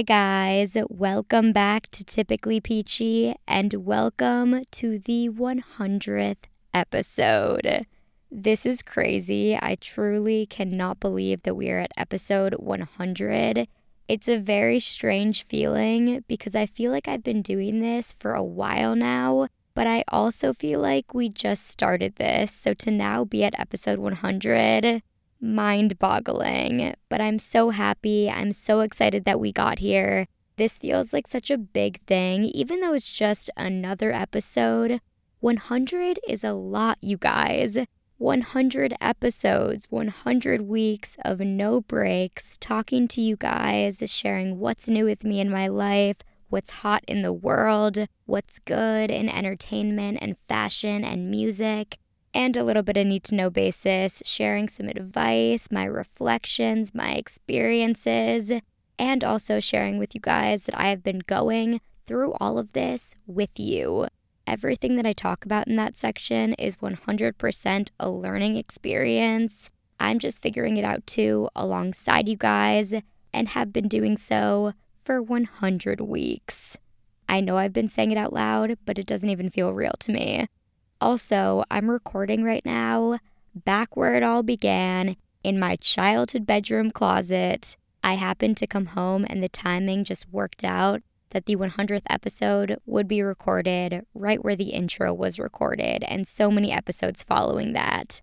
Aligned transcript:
Hi, 0.00 0.04
guys. 0.56 0.78
Welcome 0.88 1.52
back 1.52 1.88
to 1.88 2.02
Typically 2.02 2.58
Peachy 2.58 3.34
and 3.46 3.74
welcome 3.74 4.62
to 4.70 4.98
the 4.98 5.28
100th 5.28 6.44
episode. 6.72 7.86
This 8.30 8.64
is 8.64 8.80
crazy. 8.80 9.58
I 9.60 9.76
truly 9.78 10.46
cannot 10.46 11.00
believe 11.00 11.42
that 11.42 11.54
we 11.54 11.68
are 11.68 11.80
at 11.80 11.90
episode 11.98 12.54
100. 12.54 13.68
It's 14.08 14.26
a 14.26 14.38
very 14.38 14.80
strange 14.80 15.44
feeling 15.44 16.24
because 16.26 16.56
I 16.56 16.64
feel 16.64 16.92
like 16.92 17.06
I've 17.06 17.22
been 17.22 17.42
doing 17.42 17.80
this 17.80 18.14
for 18.18 18.32
a 18.32 18.42
while 18.42 18.96
now, 18.96 19.48
but 19.74 19.86
I 19.86 20.04
also 20.08 20.54
feel 20.54 20.80
like 20.80 21.12
we 21.12 21.28
just 21.28 21.66
started 21.66 22.16
this. 22.16 22.52
So 22.52 22.72
to 22.72 22.90
now 22.90 23.26
be 23.26 23.44
at 23.44 23.60
episode 23.60 23.98
100, 23.98 25.02
mind 25.40 25.98
boggling. 25.98 26.94
But 27.08 27.20
I'm 27.20 27.38
so 27.38 27.70
happy. 27.70 28.30
I'm 28.30 28.52
so 28.52 28.80
excited 28.80 29.24
that 29.24 29.40
we 29.40 29.52
got 29.52 29.78
here. 29.78 30.26
This 30.56 30.78
feels 30.78 31.12
like 31.12 31.26
such 31.26 31.50
a 31.50 31.58
big 31.58 32.04
thing, 32.06 32.44
even 32.44 32.80
though 32.80 32.92
it's 32.92 33.10
just 33.10 33.48
another 33.56 34.12
episode. 34.12 35.00
100 35.40 36.20
is 36.28 36.44
a 36.44 36.52
lot, 36.52 36.98
you 37.00 37.16
guys. 37.16 37.78
100 38.18 38.92
episodes, 39.00 39.86
100 39.88 40.60
weeks 40.60 41.16
of 41.24 41.40
no 41.40 41.80
breaks, 41.80 42.58
talking 42.58 43.08
to 43.08 43.22
you 43.22 43.34
guys, 43.34 44.02
sharing 44.04 44.58
what's 44.58 44.90
new 44.90 45.06
with 45.06 45.24
me 45.24 45.40
in 45.40 45.50
my 45.50 45.66
life, 45.66 46.18
what's 46.50 46.70
hot 46.70 47.02
in 47.08 47.22
the 47.22 47.32
world, 47.32 48.06
what's 48.26 48.58
good 48.58 49.10
in 49.10 49.30
entertainment 49.30 50.18
and 50.20 50.36
fashion 50.36 51.02
and 51.02 51.30
music, 51.30 51.96
and 52.32 52.56
a 52.56 52.64
little 52.64 52.82
bit 52.82 52.96
of 52.96 53.06
need 53.06 53.24
to 53.24 53.34
know 53.34 53.50
basis, 53.50 54.22
sharing 54.24 54.68
some 54.68 54.88
advice, 54.88 55.68
my 55.70 55.84
reflections, 55.84 56.94
my 56.94 57.12
experiences, 57.12 58.52
and 58.98 59.24
also 59.24 59.60
sharing 59.60 59.98
with 59.98 60.14
you 60.14 60.20
guys 60.20 60.64
that 60.64 60.78
I 60.78 60.88
have 60.88 61.02
been 61.02 61.20
going 61.20 61.80
through 62.06 62.34
all 62.40 62.58
of 62.58 62.72
this 62.72 63.14
with 63.26 63.58
you. 63.58 64.08
Everything 64.46 64.96
that 64.96 65.06
I 65.06 65.12
talk 65.12 65.44
about 65.44 65.68
in 65.68 65.76
that 65.76 65.96
section 65.96 66.54
is 66.54 66.78
100% 66.78 67.90
a 68.00 68.10
learning 68.10 68.56
experience. 68.56 69.70
I'm 69.98 70.18
just 70.18 70.42
figuring 70.42 70.76
it 70.76 70.84
out 70.84 71.06
too 71.06 71.48
alongside 71.54 72.28
you 72.28 72.36
guys 72.36 72.94
and 73.32 73.48
have 73.48 73.72
been 73.72 73.86
doing 73.86 74.16
so 74.16 74.72
for 75.04 75.22
100 75.22 76.00
weeks. 76.00 76.76
I 77.28 77.40
know 77.40 77.58
I've 77.58 77.72
been 77.72 77.86
saying 77.86 78.10
it 78.10 78.18
out 78.18 78.32
loud, 78.32 78.76
but 78.84 78.98
it 78.98 79.06
doesn't 79.06 79.30
even 79.30 79.50
feel 79.50 79.72
real 79.72 79.94
to 80.00 80.10
me. 80.10 80.48
Also, 81.00 81.64
I'm 81.70 81.90
recording 81.90 82.44
right 82.44 82.64
now 82.64 83.18
back 83.54 83.96
where 83.96 84.14
it 84.16 84.22
all 84.22 84.42
began 84.42 85.16
in 85.42 85.58
my 85.58 85.76
childhood 85.76 86.46
bedroom 86.46 86.90
closet. 86.90 87.76
I 88.04 88.14
happened 88.14 88.58
to 88.58 88.66
come 88.66 88.86
home 88.86 89.24
and 89.28 89.42
the 89.42 89.48
timing 89.48 90.04
just 90.04 90.28
worked 90.30 90.62
out 90.62 91.02
that 91.30 91.46
the 91.46 91.56
100th 91.56 92.02
episode 92.10 92.76
would 92.84 93.08
be 93.08 93.22
recorded 93.22 94.04
right 94.14 94.44
where 94.44 94.56
the 94.56 94.70
intro 94.70 95.14
was 95.14 95.38
recorded, 95.38 96.04
and 96.04 96.26
so 96.26 96.50
many 96.50 96.72
episodes 96.72 97.22
following 97.22 97.72
that. 97.72 98.20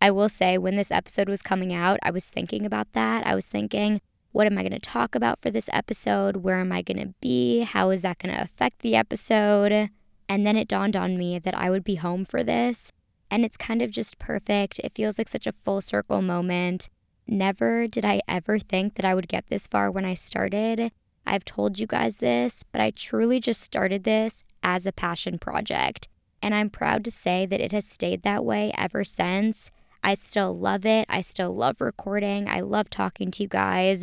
I 0.00 0.10
will 0.10 0.28
say, 0.28 0.58
when 0.58 0.76
this 0.76 0.90
episode 0.90 1.28
was 1.28 1.42
coming 1.42 1.72
out, 1.72 1.98
I 2.02 2.10
was 2.10 2.28
thinking 2.28 2.66
about 2.66 2.92
that. 2.92 3.26
I 3.26 3.34
was 3.34 3.46
thinking, 3.46 4.00
what 4.32 4.46
am 4.46 4.58
I 4.58 4.62
going 4.62 4.72
to 4.72 4.78
talk 4.78 5.14
about 5.14 5.40
for 5.40 5.50
this 5.50 5.70
episode? 5.72 6.38
Where 6.38 6.58
am 6.58 6.72
I 6.72 6.82
going 6.82 6.98
to 6.98 7.14
be? 7.20 7.60
How 7.60 7.90
is 7.90 8.02
that 8.02 8.18
going 8.18 8.34
to 8.34 8.42
affect 8.42 8.80
the 8.80 8.96
episode? 8.96 9.90
And 10.32 10.46
then 10.46 10.56
it 10.56 10.66
dawned 10.66 10.96
on 10.96 11.18
me 11.18 11.38
that 11.38 11.54
I 11.54 11.68
would 11.68 11.84
be 11.84 11.96
home 11.96 12.24
for 12.24 12.42
this. 12.42 12.90
And 13.30 13.44
it's 13.44 13.58
kind 13.58 13.82
of 13.82 13.90
just 13.90 14.18
perfect. 14.18 14.78
It 14.78 14.94
feels 14.94 15.18
like 15.18 15.28
such 15.28 15.46
a 15.46 15.52
full 15.52 15.82
circle 15.82 16.22
moment. 16.22 16.88
Never 17.26 17.86
did 17.86 18.06
I 18.06 18.22
ever 18.26 18.58
think 18.58 18.94
that 18.94 19.04
I 19.04 19.14
would 19.14 19.28
get 19.28 19.48
this 19.48 19.66
far 19.66 19.90
when 19.90 20.06
I 20.06 20.14
started. 20.14 20.90
I've 21.26 21.44
told 21.44 21.78
you 21.78 21.86
guys 21.86 22.16
this, 22.16 22.64
but 22.72 22.80
I 22.80 22.92
truly 22.92 23.40
just 23.40 23.60
started 23.60 24.04
this 24.04 24.42
as 24.62 24.86
a 24.86 24.92
passion 24.92 25.38
project. 25.38 26.08
And 26.40 26.54
I'm 26.54 26.70
proud 26.70 27.04
to 27.04 27.10
say 27.10 27.44
that 27.44 27.60
it 27.60 27.72
has 27.72 27.84
stayed 27.84 28.22
that 28.22 28.42
way 28.42 28.72
ever 28.74 29.04
since. 29.04 29.70
I 30.02 30.14
still 30.14 30.58
love 30.58 30.86
it. 30.86 31.04
I 31.10 31.20
still 31.20 31.54
love 31.54 31.78
recording. 31.78 32.48
I 32.48 32.60
love 32.60 32.88
talking 32.88 33.30
to 33.32 33.42
you 33.42 33.50
guys. 33.50 34.02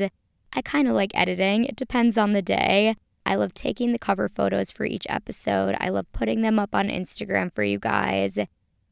I 0.53 0.61
kind 0.61 0.87
of 0.87 0.93
like 0.93 1.11
editing, 1.15 1.65
it 1.65 1.75
depends 1.75 2.19
on 2.19 2.33
the 2.33 2.43
day. 2.43 2.95
I 3.29 3.35
love 3.35 3.53
taking 3.53 3.91
the 3.91 3.99
cover 3.99 4.27
photos 4.27 4.71
for 4.71 4.85
each 4.85 5.05
episode. 5.07 5.77
I 5.79 5.89
love 5.89 6.11
putting 6.11 6.41
them 6.41 6.57
up 6.57 6.73
on 6.73 6.87
Instagram 6.87 7.53
for 7.53 7.61
you 7.61 7.77
guys. 7.77 8.39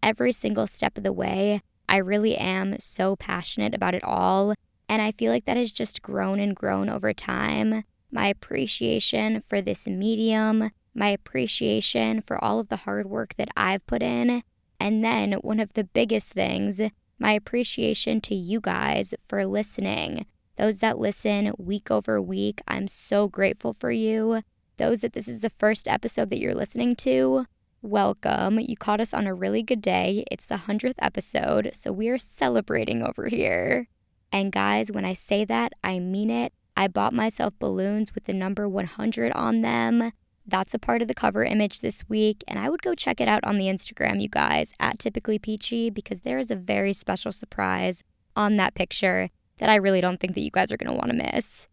Every 0.03 0.31
single 0.31 0.67
step 0.67 0.95
of 0.95 1.03
the 1.03 1.11
way, 1.11 1.63
I 1.89 1.97
really 1.97 2.37
am 2.37 2.77
so 2.77 3.15
passionate 3.15 3.73
about 3.73 3.95
it 3.95 4.03
all. 4.03 4.53
And 4.87 5.01
I 5.01 5.11
feel 5.11 5.31
like 5.31 5.45
that 5.45 5.57
has 5.57 5.71
just 5.71 6.03
grown 6.03 6.39
and 6.39 6.55
grown 6.55 6.87
over 6.87 7.13
time 7.13 7.83
my 8.11 8.27
appreciation 8.27 9.43
for 9.47 9.59
this 9.59 9.87
medium, 9.87 10.69
my 10.93 11.09
appreciation 11.09 12.21
for 12.21 12.41
all 12.41 12.59
of 12.59 12.69
the 12.69 12.77
hard 12.77 13.09
work 13.09 13.35
that 13.37 13.49
I've 13.57 13.85
put 13.87 14.03
in, 14.03 14.43
and 14.79 15.03
then 15.03 15.33
one 15.33 15.59
of 15.59 15.73
the 15.73 15.83
biggest 15.83 16.31
things, 16.31 16.79
my 17.19 17.31
appreciation 17.31 18.21
to 18.21 18.35
you 18.35 18.61
guys 18.61 19.15
for 19.27 19.45
listening. 19.45 20.27
Those 20.57 20.79
that 20.79 20.97
listen 20.97 21.53
week 21.59 21.91
over 21.91 22.19
week, 22.19 22.62
I'm 22.68 22.88
so 22.88 23.28
grateful 23.28 23.73
for 23.73 23.91
you. 23.91 24.41
Those 24.78 25.01
that 25.01 25.13
this 25.13 25.28
is 25.28 25.41
the 25.41 25.51
first 25.51 25.88
episode 25.88 26.31
that 26.31 26.40
you're 26.40 26.56
listening 26.56 26.95
to, 26.97 27.45
welcome. 27.84 28.59
You 28.59 28.75
caught 28.75 29.00
us 29.00 29.13
on 29.13 29.28
a 29.28 29.35
really 29.35 29.62
good 29.62 29.84
day. 29.84 30.23
It's 30.31 30.47
the 30.47 30.56
100th 30.56 30.95
episode, 30.97 31.69
so 31.73 31.91
we 31.91 32.09
are 32.09 32.18
celebrating 32.18 33.03
over 33.03 33.28
here. 33.28 33.88
And 34.31 34.51
guys, 34.51 34.91
when 34.91 35.06
I 35.06 35.13
say 35.13 35.45
that, 35.45 35.73
I 35.84 36.00
mean 36.00 36.31
it. 36.31 36.53
I 36.75 36.88
bought 36.88 37.13
myself 37.13 37.53
balloons 37.59 38.16
with 38.16 38.24
the 38.24 38.34
number 38.34 38.68
100 38.68 39.31
on 39.34 39.62
them. 39.62 40.12
That's 40.44 40.74
a 40.74 40.79
part 40.79 41.03
of 41.03 41.07
the 41.07 41.13
cover 41.13 41.44
image 41.44 41.81
this 41.81 42.09
week, 42.09 42.44
and 42.47 42.57
I 42.57 42.72
would 42.72 42.81
go 42.81 42.95
check 42.95 43.22
it 43.22 43.28
out 43.28 43.44
on 43.44 43.59
the 43.59 43.68
Instagram, 43.68 44.19
you 44.19 44.29
guys, 44.29 44.74
at 44.79 44.97
Typically 44.97 45.38
Peachy, 45.38 45.91
because 45.91 46.22
there 46.22 46.39
is 46.39 46.50
a 46.50 46.56
very 46.56 46.94
special 46.94 47.31
surprise 47.31 48.01
on 48.35 48.56
that 48.56 48.74
picture 48.74 49.29
that 49.57 49.69
I 49.69 49.75
really 49.75 50.01
don't 50.01 50.19
think 50.19 50.35
that 50.35 50.41
you 50.41 50.51
guys 50.51 50.72
are 50.72 50.78
going 50.78 50.91
to 50.91 50.97
want 50.97 51.12
to 51.12 51.31
miss. 51.34 51.68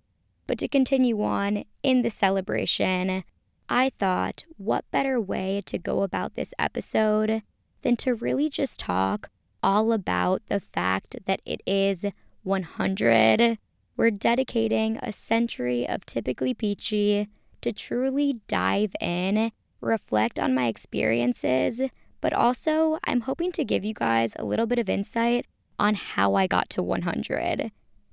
But 0.47 0.59
to 0.59 0.69
continue 0.69 1.23
on 1.23 1.65
in 1.83 2.03
the 2.03 2.11
celebration, 2.11 3.25
I 3.69 3.91
thought, 3.99 4.45
what 4.57 4.91
better 4.91 5.21
way 5.21 5.63
to 5.67 5.79
go 5.79 6.03
about 6.03 6.35
this 6.35 6.53
episode 6.59 7.43
than 7.83 7.97
to 7.97 8.15
really 8.15 8.51
just 8.51 8.81
talk 8.81 9.31
all 9.63 9.93
about 9.93 10.43
the 10.49 10.61
fact 10.61 11.17
that 11.27 11.41
it 11.47 11.63
is 11.67 12.05
100 12.43 13.59
we're 13.97 14.11
dedicating 14.11 14.99
a 15.03 15.13
century 15.13 15.89
of 15.89 16.05
typically 16.05 16.53
peachy 16.53 17.29
to 17.61 17.73
truly 17.73 18.41
dive 18.49 18.95
in, 19.01 19.53
reflect 19.81 20.39
on 20.39 20.55
my 20.55 20.67
experiences, 20.67 21.81
but 22.21 22.33
also 22.33 22.99
I'm 23.05 23.23
hoping 23.23 23.53
to 23.53 23.65
give 23.65 23.85
you 23.85 23.95
guys 23.95 24.35
a 24.37 24.45
little 24.45 24.67
bit 24.67 24.79
of 24.79 24.89
insight 24.89 25.47
on 25.79 25.95
how 25.95 26.35
I 26.35 26.47
got 26.47 26.71
to 26.71 26.83
100. 26.83 27.71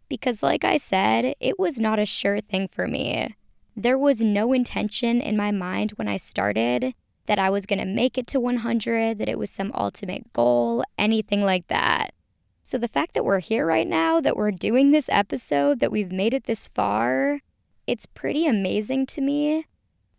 Because, 0.10 0.44
like 0.44 0.64
I 0.64 0.78
said, 0.78 1.36
it 1.40 1.58
was 1.58 1.80
not 1.80 2.00
a 2.00 2.06
sure 2.06 2.42
thing 2.42 2.68
for 2.68 2.88
me. 2.88 3.36
There 3.76 3.98
was 3.98 4.22
no 4.22 4.52
intention 4.52 5.22
in 5.22 5.38
my 5.38 5.52
mind 5.52 5.92
when 5.92 6.08
I 6.08 6.18
started 6.18 6.94
that 7.28 7.40
I 7.40 7.50
was 7.50 7.66
going 7.66 7.80
to 7.80 7.86
make 7.86 8.18
it 8.18 8.28
to 8.28 8.40
100, 8.40 9.18
that 9.20 9.30
it 9.30 9.40
was 9.40 9.50
some 9.50 9.72
ultimate 9.74 10.34
goal, 10.34 10.84
anything 10.98 11.44
like 11.44 11.68
that. 11.68 12.14
So 12.64 12.78
the 12.78 12.88
fact 12.88 13.14
that 13.14 13.24
we're 13.24 13.40
here 13.40 13.66
right 13.66 13.88
now, 13.88 14.20
that 14.20 14.36
we're 14.36 14.52
doing 14.52 14.92
this 14.92 15.10
episode, 15.10 15.80
that 15.80 15.92
we've 15.92 16.12
made 16.12 16.34
it 16.34 16.44
this 16.44 16.68
far, 16.68 17.40
it's 17.88 18.06
pretty 18.06 18.46
amazing 18.46 19.06
to 19.08 19.22
me. 19.22 19.66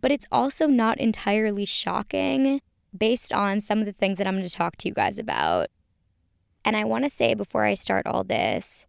But 0.00 0.10
it's 0.10 0.26
also 0.32 0.66
not 0.66 0.98
entirely 0.98 1.64
shocking 1.64 2.60
based 2.96 3.32
on 3.32 3.60
some 3.60 3.78
of 3.78 3.86
the 3.86 3.92
things 3.92 4.18
that 4.18 4.26
I'm 4.26 4.34
going 4.34 4.44
to 4.44 4.50
talk 4.50 4.76
to 4.78 4.88
you 4.88 4.94
guys 4.94 5.18
about. 5.18 5.68
And 6.64 6.76
I 6.76 6.84
want 6.84 7.04
to 7.04 7.10
say 7.10 7.34
before 7.34 7.64
I 7.64 7.74
start 7.74 8.06
all 8.06 8.24
this, 8.24 8.86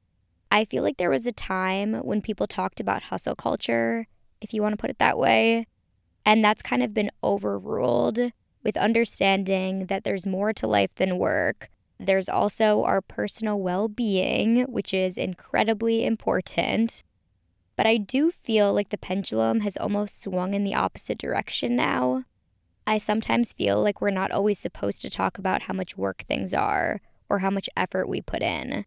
I 0.52 0.66
feel 0.66 0.84
like 0.84 0.98
there 0.98 1.10
was 1.10 1.26
a 1.26 1.32
time 1.32 1.96
when 1.96 2.22
people 2.22 2.46
talked 2.46 2.80
about 2.80 3.04
hustle 3.04 3.36
culture, 3.36 4.08
if 4.42 4.54
you 4.54 4.62
want 4.62 4.74
to 4.74 4.78
put 4.78 4.90
it 4.92 5.00
that 5.00 5.18
way. 5.18 5.66
And 6.26 6.44
that's 6.44 6.62
kind 6.62 6.84
of 6.84 6.94
been 6.94 7.12
overruled 7.24 8.20
with 8.64 8.78
understanding 8.78 9.88
that 9.88 10.04
there's 10.04 10.26
more 10.26 10.54
to 10.54 10.68
life 10.68 10.96
than 10.96 11.18
work, 11.18 11.70
there's 12.00 12.30
also 12.30 12.84
our 12.84 13.02
personal 13.02 13.60
well 13.60 13.88
being, 13.88 14.64
which 14.64 14.94
is 14.94 15.18
incredibly 15.18 16.06
important. 16.06 17.04
But 17.76 17.88
I 17.88 17.98
do 17.98 18.30
feel 18.32 18.74
like 18.74 18.90
the 18.90 18.98
pendulum 18.98 19.62
has 19.62 19.78
almost 19.78 20.22
swung 20.22 20.54
in 20.54 20.64
the 20.64 20.76
opposite 20.76 21.18
direction 21.18 21.76
now. 21.76 22.26
I 22.86 22.98
sometimes 22.98 23.54
feel 23.54 23.82
like 23.82 24.02
we're 24.02 24.12
not 24.12 24.32
always 24.32 24.60
supposed 24.60 25.02
to 25.02 25.10
talk 25.10 25.38
about 25.38 25.64
how 25.64 25.74
much 25.74 25.98
work 25.98 26.24
things 26.28 26.54
are 26.54 27.02
or 27.30 27.40
how 27.40 27.50
much 27.50 27.70
effort 27.76 28.08
we 28.08 28.22
put 28.22 28.42
in. 28.42 28.86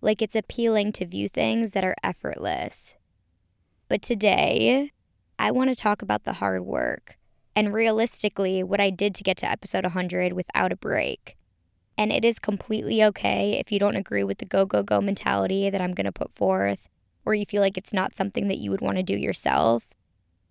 Like 0.00 0.20
it's 0.20 0.34
appealing 0.36 0.92
to 0.92 1.06
view 1.06 1.28
things 1.28 1.72
that 1.72 1.84
are 1.84 1.96
effortless. 2.02 2.96
But 3.88 4.02
today, 4.02 4.90
I 5.38 5.50
want 5.50 5.70
to 5.70 5.76
talk 5.76 6.02
about 6.02 6.24
the 6.24 6.34
hard 6.34 6.64
work 6.64 7.16
and 7.54 7.74
realistically 7.74 8.62
what 8.62 8.80
I 8.80 8.90
did 8.90 9.14
to 9.16 9.24
get 9.24 9.36
to 9.38 9.50
episode 9.50 9.84
100 9.84 10.32
without 10.32 10.72
a 10.72 10.76
break. 10.76 11.36
And 11.98 12.10
it 12.10 12.24
is 12.24 12.38
completely 12.38 13.04
okay 13.04 13.60
if 13.60 13.70
you 13.70 13.78
don't 13.78 13.96
agree 13.96 14.24
with 14.24 14.38
the 14.38 14.46
go, 14.46 14.64
go, 14.64 14.82
go 14.82 15.00
mentality 15.00 15.68
that 15.68 15.80
I'm 15.80 15.92
going 15.94 16.06
to 16.06 16.12
put 16.12 16.32
forth. 16.32 16.88
or 17.24 17.34
you 17.34 17.46
feel 17.46 17.62
like 17.62 17.78
it's 17.78 17.92
not 17.92 18.16
something 18.16 18.48
that 18.48 18.58
you 18.58 18.70
would 18.70 18.80
want 18.80 18.96
to 18.96 19.02
do 19.02 19.16
yourself. 19.16 19.84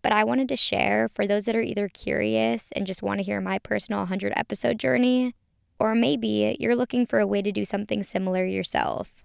But 0.01 0.13
I 0.13 0.23
wanted 0.23 0.49
to 0.49 0.55
share 0.55 1.09
for 1.09 1.27
those 1.27 1.45
that 1.45 1.55
are 1.55 1.61
either 1.61 1.87
curious 1.87 2.71
and 2.71 2.87
just 2.87 3.03
want 3.03 3.19
to 3.19 3.23
hear 3.25 3.41
my 3.41 3.59
personal 3.59 4.01
100 4.01 4.33
episode 4.35 4.79
journey, 4.79 5.35
or 5.81 5.95
maybe 5.95 6.55
you're 6.59 6.75
looking 6.75 7.07
for 7.07 7.17
a 7.17 7.25
way 7.25 7.41
to 7.41 7.51
do 7.51 7.65
something 7.65 8.03
similar 8.03 8.45
yourself. 8.45 9.23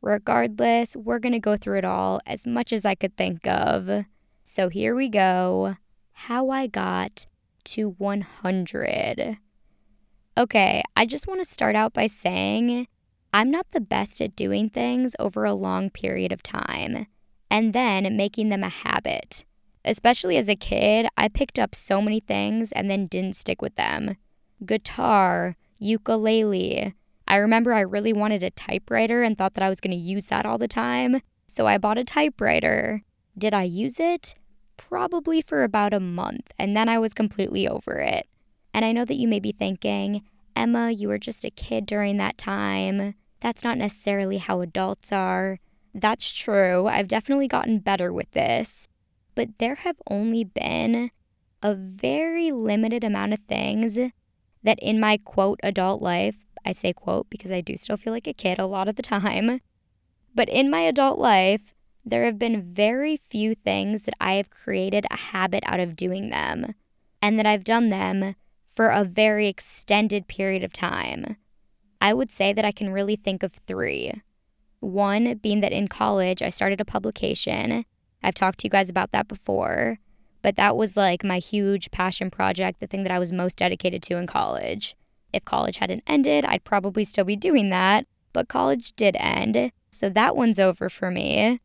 Regardless, 0.00 0.94
we're 0.94 1.18
going 1.18 1.32
to 1.32 1.40
go 1.40 1.56
through 1.56 1.78
it 1.78 1.84
all 1.84 2.20
as 2.24 2.46
much 2.46 2.72
as 2.72 2.84
I 2.84 2.94
could 2.94 3.16
think 3.16 3.44
of. 3.48 4.04
So 4.44 4.68
here 4.68 4.94
we 4.94 5.08
go 5.08 5.74
how 6.12 6.50
I 6.50 6.68
got 6.68 7.26
to 7.64 7.90
100. 7.98 9.38
Okay, 10.36 10.82
I 10.96 11.04
just 11.04 11.26
want 11.26 11.40
to 11.40 11.44
start 11.44 11.74
out 11.74 11.92
by 11.92 12.06
saying 12.06 12.86
I'm 13.34 13.50
not 13.50 13.66
the 13.72 13.80
best 13.80 14.20
at 14.20 14.36
doing 14.36 14.68
things 14.68 15.16
over 15.18 15.44
a 15.44 15.52
long 15.52 15.90
period 15.90 16.30
of 16.30 16.44
time 16.44 17.08
and 17.50 17.72
then 17.72 18.16
making 18.16 18.50
them 18.50 18.62
a 18.62 18.68
habit. 18.68 19.44
Especially 19.84 20.36
as 20.36 20.48
a 20.48 20.54
kid, 20.54 21.08
I 21.16 21.26
picked 21.26 21.58
up 21.58 21.74
so 21.74 22.00
many 22.00 22.20
things 22.20 22.70
and 22.70 22.88
then 22.88 23.06
didn't 23.06 23.34
stick 23.34 23.60
with 23.60 23.74
them. 23.74 24.16
Guitar, 24.64 25.56
ukulele. 25.78 26.94
I 27.26 27.36
remember 27.36 27.74
I 27.74 27.80
really 27.80 28.12
wanted 28.12 28.42
a 28.42 28.50
typewriter 28.50 29.22
and 29.22 29.36
thought 29.36 29.54
that 29.54 29.64
I 29.64 29.68
was 29.68 29.80
going 29.80 29.96
to 29.96 30.02
use 30.02 30.26
that 30.26 30.46
all 30.46 30.58
the 30.58 30.68
time, 30.68 31.20
so 31.46 31.66
I 31.66 31.78
bought 31.78 31.98
a 31.98 32.04
typewriter. 32.04 33.02
Did 33.36 33.54
I 33.54 33.64
use 33.64 34.00
it? 34.00 34.34
Probably 34.76 35.42
for 35.42 35.62
about 35.62 35.92
a 35.92 36.00
month, 36.00 36.52
and 36.58 36.76
then 36.76 36.88
I 36.88 36.98
was 36.98 37.12
completely 37.14 37.68
over 37.68 37.98
it. 37.98 38.26
And 38.72 38.84
I 38.84 38.92
know 38.92 39.04
that 39.04 39.16
you 39.16 39.28
may 39.28 39.40
be 39.40 39.52
thinking, 39.52 40.22
Emma, 40.56 40.90
you 40.90 41.08
were 41.08 41.18
just 41.18 41.44
a 41.44 41.50
kid 41.50 41.86
during 41.86 42.16
that 42.16 42.38
time. 42.38 43.14
That's 43.40 43.62
not 43.62 43.78
necessarily 43.78 44.38
how 44.38 44.60
adults 44.60 45.12
are. 45.12 45.58
That's 45.94 46.32
true. 46.32 46.86
I've 46.86 47.08
definitely 47.08 47.48
gotten 47.48 47.78
better 47.78 48.12
with 48.12 48.30
this. 48.32 48.88
But 49.34 49.58
there 49.58 49.76
have 49.76 49.96
only 50.10 50.44
been 50.44 51.10
a 51.62 51.74
very 51.74 52.52
limited 52.52 53.04
amount 53.04 53.32
of 53.32 53.40
things 53.40 53.98
that 54.68 54.78
in 54.80 55.00
my 55.00 55.16
quote 55.16 55.58
adult 55.62 56.02
life, 56.02 56.36
I 56.62 56.72
say 56.72 56.92
quote 56.92 57.30
because 57.30 57.50
I 57.50 57.62
do 57.62 57.74
still 57.74 57.96
feel 57.96 58.12
like 58.12 58.26
a 58.26 58.34
kid 58.34 58.58
a 58.58 58.66
lot 58.66 58.86
of 58.86 58.96
the 58.96 59.02
time, 59.02 59.62
but 60.34 60.50
in 60.50 60.68
my 60.68 60.80
adult 60.80 61.18
life, 61.18 61.72
there 62.04 62.26
have 62.26 62.38
been 62.38 62.60
very 62.60 63.16
few 63.16 63.54
things 63.54 64.02
that 64.02 64.14
I 64.20 64.34
have 64.34 64.50
created 64.50 65.06
a 65.10 65.16
habit 65.16 65.64
out 65.64 65.80
of 65.80 65.96
doing 65.96 66.28
them 66.28 66.74
and 67.22 67.38
that 67.38 67.46
I've 67.46 67.64
done 67.64 67.88
them 67.88 68.34
for 68.74 68.88
a 68.88 69.04
very 69.04 69.48
extended 69.48 70.28
period 70.28 70.62
of 70.62 70.74
time. 70.74 71.36
I 71.98 72.12
would 72.12 72.30
say 72.30 72.52
that 72.52 72.64
I 72.66 72.70
can 72.70 72.90
really 72.90 73.16
think 73.16 73.42
of 73.42 73.54
three. 73.54 74.12
One 74.80 75.38
being 75.38 75.60
that 75.60 75.72
in 75.72 75.88
college, 75.88 76.42
I 76.42 76.50
started 76.50 76.78
a 76.78 76.84
publication. 76.84 77.86
I've 78.22 78.34
talked 78.34 78.60
to 78.60 78.66
you 78.66 78.70
guys 78.70 78.90
about 78.90 79.12
that 79.12 79.28
before, 79.28 79.98
but 80.42 80.56
that 80.56 80.76
was 80.76 80.96
like 80.96 81.24
my 81.24 81.38
huge 81.38 81.90
passion 81.90 82.30
project, 82.30 82.80
the 82.80 82.86
thing 82.86 83.02
that 83.02 83.12
I 83.12 83.18
was 83.18 83.32
most 83.32 83.58
dedicated 83.58 84.02
to 84.04 84.16
in 84.16 84.26
college. 84.26 84.96
If 85.32 85.44
college 85.44 85.78
hadn't 85.78 86.04
ended, 86.06 86.44
I'd 86.44 86.64
probably 86.64 87.04
still 87.04 87.24
be 87.24 87.36
doing 87.36 87.70
that, 87.70 88.06
but 88.32 88.48
college 88.48 88.94
did 88.94 89.16
end, 89.18 89.72
so 89.90 90.08
that 90.10 90.36
one's 90.36 90.58
over 90.58 90.88
for 90.88 91.10
me. 91.10 91.60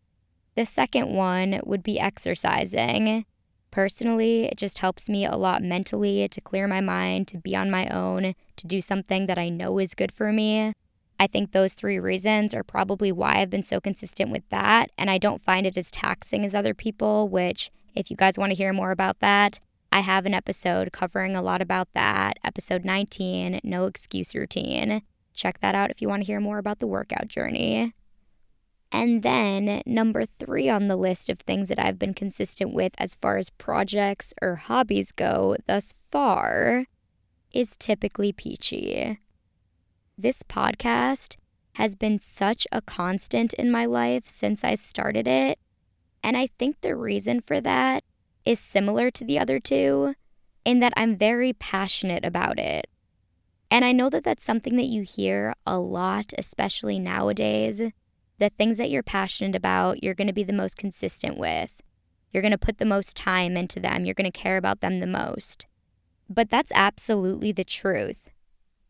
The 0.56 0.66
second 0.66 1.16
one 1.16 1.62
would 1.64 1.84
be 1.84 2.00
exercising. 2.00 3.26
Personally, 3.72 4.46
it 4.46 4.58
just 4.58 4.78
helps 4.78 5.10
me 5.10 5.26
a 5.26 5.36
lot 5.36 5.64
mentally 5.64 6.28
to 6.28 6.42
clear 6.42 6.68
my 6.68 6.80
mind, 6.80 7.28
to 7.30 7.38
be 7.38 7.56
on 7.56 7.72
my 7.72 7.88
own, 7.88 8.36
to 8.58 8.68
do 8.68 8.80
something 8.82 9.26
that 9.26 9.40
I 9.40 9.50
know 9.50 9.80
is 9.80 9.96
good 9.96 10.12
for 10.12 10.32
me. 10.32 10.74
I 11.20 11.26
think 11.26 11.52
those 11.52 11.74
three 11.74 12.00
reasons 12.00 12.54
are 12.54 12.64
probably 12.64 13.12
why 13.12 13.38
I've 13.38 13.50
been 13.50 13.64
so 13.64 13.80
consistent 13.80 14.30
with 14.30 14.48
that. 14.50 14.92
And 14.98 15.10
I 15.10 15.18
don't 15.18 15.42
find 15.42 15.66
it 15.66 15.78
as 15.78 15.90
taxing 15.90 16.46
as 16.46 16.54
other 16.54 16.76
people, 16.76 17.30
which, 17.30 17.72
if 17.96 18.10
you 18.10 18.18
guys 18.18 18.38
want 18.38 18.52
to 18.52 18.56
hear 18.56 18.74
more 18.74 18.92
about 18.92 19.20
that, 19.20 19.60
I 19.92 20.00
have 20.00 20.26
an 20.26 20.34
episode 20.34 20.92
covering 20.92 21.36
a 21.36 21.42
lot 21.42 21.62
about 21.62 21.90
that. 21.94 22.40
Episode 22.44 22.84
19, 22.84 23.60
No 23.64 23.86
Excuse 23.86 24.34
Routine. 24.34 25.04
Check 25.34 25.60
that 25.62 25.76
out 25.76 25.92
if 25.92 26.02
you 26.02 26.10
want 26.10 26.24
to 26.24 26.28
hear 26.28 26.40
more 26.40 26.58
about 26.58 26.80
the 26.80 26.88
workout 26.88 27.28
journey. 27.28 27.94
And 28.92 29.24
then, 29.24 29.82
number 29.86 30.26
three 30.26 30.70
on 30.70 30.88
the 30.88 30.96
list 30.96 31.30
of 31.30 31.40
things 31.40 31.70
that 31.70 31.80
I've 31.80 31.98
been 31.98 32.14
consistent 32.14 32.74
with 32.74 32.94
as 32.98 33.16
far 33.16 33.38
as 33.38 33.50
projects 33.50 34.34
or 34.42 34.56
hobbies 34.56 35.12
go 35.12 35.56
thus 35.68 35.96
far 36.12 36.86
is 37.52 37.76
typically 37.76 38.32
peachy. 38.32 39.20
This 40.18 40.44
podcast 40.44 41.38
has 41.74 41.96
been 41.96 42.20
such 42.20 42.68
a 42.72 42.82
constant 42.82 43.54
in 43.54 43.72
my 43.72 43.86
life 43.86 44.28
since 44.28 44.64
I 44.64 44.76
started 44.76 45.28
it. 45.28 45.58
And 46.24 46.38
I 46.38 46.48
think 46.58 46.82
the 46.82 46.96
reason 46.96 47.42
for 47.42 47.60
that 47.62 48.04
is 48.46 48.60
similar 48.60 49.12
to 49.12 49.26
the 49.26 49.38
other 49.38 49.60
two 49.60 50.16
in 50.66 50.80
that 50.80 50.94
I'm 50.96 51.18
very 51.18 51.54
passionate 51.54 52.24
about 52.24 52.60
it. 52.60 52.88
And 53.70 53.84
I 53.84 53.92
know 53.92 54.10
that 54.10 54.24
that's 54.24 54.44
something 54.44 54.76
that 54.78 54.86
you 54.86 55.02
hear 55.02 55.54
a 55.66 55.78
lot, 55.78 56.34
especially 56.38 57.00
nowadays 57.00 57.82
the 58.40 58.50
things 58.50 58.78
that 58.78 58.90
you're 58.90 59.04
passionate 59.04 59.56
about, 59.56 60.04
you're 60.04 60.14
going 60.14 60.28
to 60.28 60.34
be 60.34 60.44
the 60.44 60.54
most 60.54 60.76
consistent 60.76 61.38
with. 61.38 61.82
You're 62.32 62.42
going 62.42 62.52
to 62.52 62.58
put 62.58 62.78
the 62.78 62.86
most 62.86 63.16
time 63.16 63.56
into 63.56 63.80
them. 63.80 64.06
You're 64.06 64.16
going 64.16 64.32
to 64.32 64.38
care 64.38 64.58
about 64.58 64.82
them 64.82 65.00
the 65.00 65.08
most. 65.08 65.66
But 66.30 66.50
that's 66.50 66.72
absolutely 66.74 67.52
the 67.52 67.64
truth. 67.64 68.34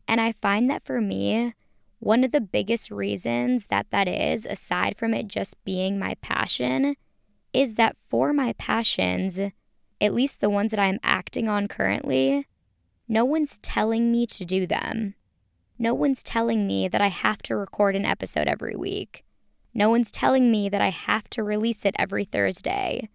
And 0.08 0.20
I 0.20 0.32
find 0.32 0.70
that 0.70 0.82
for 0.82 1.00
me, 1.00 1.54
one 1.98 2.24
of 2.24 2.32
the 2.32 2.40
biggest 2.40 2.90
reasons 2.90 3.66
that 3.66 3.90
that 3.90 4.08
is, 4.08 4.44
aside 4.44 4.96
from 4.96 5.14
it 5.14 5.28
just 5.28 5.62
being 5.64 5.98
my 5.98 6.14
passion, 6.20 6.96
is 7.54 7.76
that 7.76 7.96
for 7.96 8.32
my 8.32 8.52
passions, 8.54 9.40
at 10.00 10.12
least 10.12 10.40
the 10.40 10.50
ones 10.50 10.72
that 10.72 10.80
I'm 10.80 10.98
acting 11.02 11.48
on 11.48 11.68
currently, 11.68 12.46
no 13.08 13.24
one's 13.24 13.58
telling 13.58 14.10
me 14.10 14.26
to 14.26 14.44
do 14.44 14.66
them. 14.66 15.14
No 15.78 15.94
one's 15.94 16.22
telling 16.22 16.66
me 16.66 16.88
that 16.88 17.00
I 17.00 17.08
have 17.08 17.42
to 17.42 17.56
record 17.56 17.94
an 17.96 18.04
episode 18.04 18.48
every 18.48 18.74
week. 18.74 19.24
No 19.72 19.88
one's 19.90 20.10
telling 20.10 20.50
me 20.50 20.68
that 20.68 20.80
I 20.80 20.90
have 20.90 21.30
to 21.30 21.42
release 21.42 21.84
it 21.84 21.94
every 21.98 22.24
Thursday. 22.24 23.08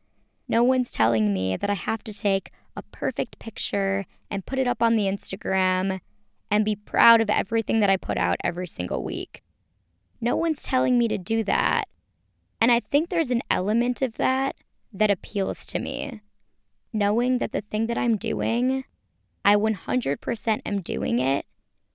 No 0.48 0.64
one's 0.64 0.92
telling 0.92 1.34
me 1.34 1.58
that 1.58 1.70
I 1.70 1.76
have 1.76 2.04
to 2.06 2.14
take 2.14 2.52
a 2.76 2.82
perfect 2.82 3.40
picture 3.40 4.06
and 4.32 4.46
put 4.46 4.60
it 4.60 4.68
up 4.68 4.82
on 4.82 4.96
the 4.96 5.06
Instagram 5.06 6.00
and 6.50 6.66
be 6.66 6.76
proud 6.76 7.22
of 7.22 7.30
everything 7.30 7.80
that 7.82 7.90
I 7.90 7.98
put 7.98 8.18
out 8.18 8.38
every 8.44 8.68
single 8.68 9.04
week. 9.04 9.42
No 10.22 10.36
one's 10.36 10.64
telling 10.64 10.98
me 10.98 11.08
to 11.08 11.18
do 11.18 11.44
that. 11.44 11.88
And 12.62 12.72
I 12.72 12.80
think 12.80 13.10
there's 13.10 13.32
an 13.32 13.42
element 13.50 14.02
of 14.02 14.16
that 14.16 14.56
that 14.92 15.12
appeals 15.12 15.66
to 15.68 15.80
me. 15.80 16.22
Knowing 16.92 17.38
that 17.38 17.52
the 17.52 17.62
thing 17.62 17.88
that 17.88 17.98
I'm 17.98 18.18
doing, 18.18 18.84
I 19.46 19.56
100% 19.56 20.62
am 20.66 20.82
doing 20.82 21.20
it 21.20 21.46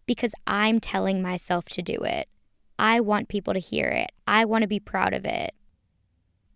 because 0.07 0.35
I'm 0.47 0.81
telling 0.81 1.21
myself 1.21 1.67
to 1.71 1.83
do 1.83 1.99
it. 2.03 2.29
I 2.79 3.01
want 3.01 3.29
people 3.29 3.55
to 3.55 3.61
hear 3.61 3.89
it. 3.89 4.13
I 4.27 4.45
want 4.45 4.63
to 4.63 4.69
be 4.69 4.81
proud 4.81 5.15
of 5.15 5.25
it. 5.25 5.55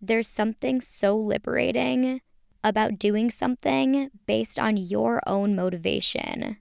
There's 0.01 0.27
something 0.27 0.81
so 0.81 1.17
liberating 1.17 2.21
about 2.63 2.99
doing 2.99 3.29
something 3.29 4.09
based 4.25 4.59
on 4.59 4.77
your 4.77 5.21
own 5.27 5.55
motivation. 5.55 6.57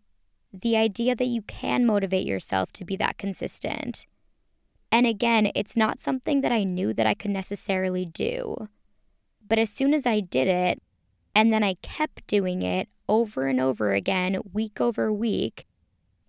The 0.52 0.76
idea 0.76 1.14
that 1.16 1.26
you 1.26 1.42
can 1.42 1.86
motivate 1.86 2.26
yourself 2.26 2.72
to 2.72 2.84
be 2.84 2.96
that 2.96 3.18
consistent. 3.18 4.06
And 4.90 5.06
again, 5.06 5.50
it's 5.54 5.76
not 5.76 6.00
something 6.00 6.40
that 6.40 6.52
I 6.52 6.64
knew 6.64 6.94
that 6.94 7.06
I 7.06 7.14
could 7.14 7.30
necessarily 7.30 8.06
do. 8.06 8.68
But 9.46 9.58
as 9.58 9.70
soon 9.70 9.94
as 9.94 10.06
I 10.06 10.20
did 10.20 10.48
it, 10.48 10.82
and 11.34 11.52
then 11.52 11.62
I 11.62 11.74
kept 11.82 12.26
doing 12.26 12.62
it 12.62 12.88
over 13.08 13.46
and 13.46 13.60
over 13.60 13.92
again, 13.92 14.40
week 14.52 14.80
over 14.80 15.12
week, 15.12 15.66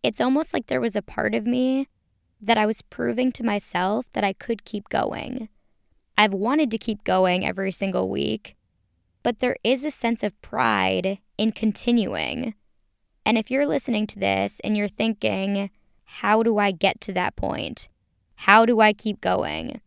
it's 0.04 0.22
almost 0.22 0.54
like 0.54 0.68
there 0.68 0.82
was 0.82 0.96
a 0.96 1.02
part 1.02 1.36
of 1.36 1.46
me 1.46 1.88
that 2.42 2.58
I 2.58 2.66
was 2.66 2.82
proving 2.82 3.32
to 3.34 3.44
myself 3.44 4.12
that 4.14 4.24
I 4.24 4.34
could 4.34 4.64
keep 4.64 4.88
going. 4.90 5.50
I've 6.18 6.34
wanted 6.34 6.72
to 6.72 6.78
keep 6.78 7.04
going 7.04 7.46
every 7.46 7.72
single 7.72 8.10
week, 8.10 8.56
but 9.24 9.40
there 9.40 9.58
is 9.64 9.84
a 9.84 9.92
sense 9.92 10.24
of 10.24 10.40
pride 10.42 11.20
in 11.38 11.52
continuing. 11.52 12.56
And 13.26 13.38
if 13.38 13.52
you're 13.52 13.68
listening 13.68 14.08
to 14.08 14.20
this 14.20 14.60
and 14.64 14.78
you're 14.78 14.88
thinking, 14.88 15.70
how 16.04 16.44
do 16.44 16.58
I 16.58 16.72
get 16.72 17.02
to 17.02 17.14
that 17.14 17.36
point? 17.36 17.90
How 18.44 18.66
do 18.66 18.80
I 18.80 18.94
keep 18.94 19.20
going? 19.20 19.82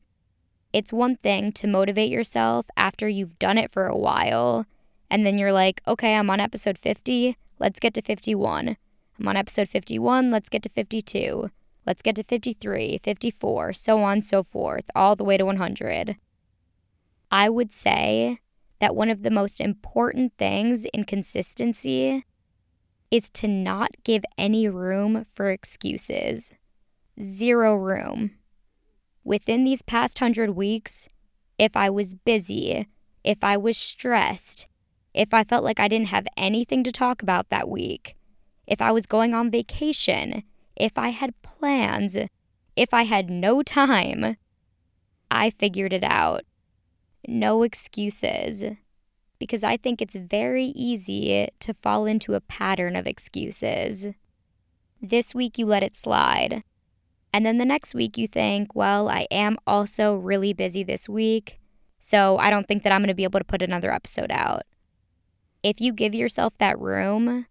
It's 0.75 0.93
one 0.93 1.17
thing 1.17 1.53
to 1.53 1.67
motivate 1.67 2.11
yourself 2.11 2.67
after 2.77 3.09
you've 3.09 3.39
done 3.39 3.57
it 3.57 3.73
for 3.73 3.87
a 3.87 3.97
while, 3.97 4.67
and 5.11 5.25
then 5.25 5.39
you're 5.39 5.55
like, 5.55 5.81
okay, 5.89 6.15
I'm 6.17 6.29
on 6.29 6.39
episode 6.39 6.77
50, 6.77 7.39
let's 7.59 7.81
get 7.81 7.95
to 7.95 8.03
51. 8.03 8.77
I'm 9.19 9.29
on 9.29 9.37
episode 9.39 9.71
51, 9.71 10.31
let's 10.31 10.51
get 10.51 10.63
to 10.65 10.69
52. 10.69 11.51
Let's 11.87 12.03
get 12.03 12.15
to 12.17 12.23
53, 12.23 13.01
54, 13.03 13.73
so 13.73 14.03
on 14.03 14.21
so 14.21 14.43
forth, 14.43 14.85
all 14.95 15.17
the 15.17 15.25
way 15.25 15.39
to 15.39 15.47
100. 15.47 16.17
I 17.31 17.49
would 17.49 17.73
say 17.73 18.39
that 18.81 18.95
one 18.95 19.09
of 19.09 19.23
the 19.23 19.31
most 19.31 19.63
important 19.63 20.35
things 20.37 20.85
in 20.93 21.05
consistency 21.05 22.27
is 23.11 23.31
to 23.31 23.49
not 23.49 23.93
give 24.05 24.25
any 24.37 24.69
room 24.69 25.25
for 25.33 25.51
excuses. 25.51 26.53
Zero 27.19 27.75
room. 27.75 28.33
Within 29.25 29.65
these 29.65 29.83
past 29.83 30.21
100 30.21 30.51
weeks, 30.51 31.09
if 31.59 31.77
I 31.77 31.89
was 31.91 32.15
busy, 32.15 32.89
if 33.23 33.45
I 33.45 33.57
was 33.57 33.79
stressed, 33.79 34.67
if 35.15 35.33
I 35.33 35.45
felt 35.45 35.65
like 35.65 35.79
I 35.79 35.89
didn't 35.89 36.09
have 36.09 36.27
anything 36.37 36.83
to 36.85 36.93
talk 36.93 37.23
about 37.23 37.49
that 37.51 37.69
week, 37.69 38.17
if 38.67 38.83
I 38.83 38.91
was 38.91 39.07
going 39.07 39.35
on 39.35 39.51
vacation, 39.51 40.43
if 40.77 40.99
I 40.99 41.11
had 41.11 41.41
plans, 41.43 42.17
if 42.77 42.95
I 42.95 43.03
had 43.03 43.31
no 43.31 43.63
time. 43.63 44.37
I 45.31 45.51
figured 45.51 45.93
it 45.93 46.05
out. 46.05 46.43
No 47.27 47.63
excuses. 47.63 48.65
Because 49.39 49.63
I 49.63 49.77
think 49.77 50.01
it's 50.01 50.17
very 50.17 50.67
easy 50.67 51.49
to 51.61 51.75
fall 51.75 52.07
into 52.07 52.35
a 52.35 52.41
pattern 52.41 52.97
of 52.97 53.07
excuses. 53.07 54.15
This 55.01 55.35
week 55.35 55.59
you 55.59 55.67
let 55.67 55.83
it 55.83 55.97
slide. 55.97 56.63
And 57.33 57.47
then 57.47 57.59
the 57.59 57.65
next 57.65 57.95
week 57.95 58.19
you 58.19 58.29
think, 58.29 58.75
well, 58.75 59.09
I 59.09 59.27
am 59.31 59.57
also 59.67 60.17
really 60.17 60.53
busy 60.53 60.83
this 60.83 61.09
week, 61.09 61.61
so 61.99 62.37
I 62.39 62.51
don't 62.51 62.69
think 62.69 62.83
that 62.83 62.93
I'm 62.93 63.01
going 63.01 63.09
to 63.09 63.15
be 63.15 63.25
able 63.25 63.41
to 63.41 63.45
put 63.45 63.63
another 63.63 63.93
episode 63.93 64.31
out. 64.31 64.63
If 65.63 65.81
you 65.81 65.93
give 65.93 66.15
yourself 66.15 66.59
that 66.59 66.79
room, 66.79 67.47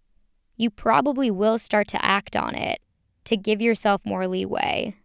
you 0.55 0.69
probably 0.69 1.31
will 1.31 1.57
start 1.57 1.87
to 1.87 2.05
act 2.05 2.35
on 2.35 2.53
it 2.53 2.79
to 3.23 3.37
give 3.37 3.61
yourself 3.61 4.05
more 4.05 4.27
leeway. 4.27 4.95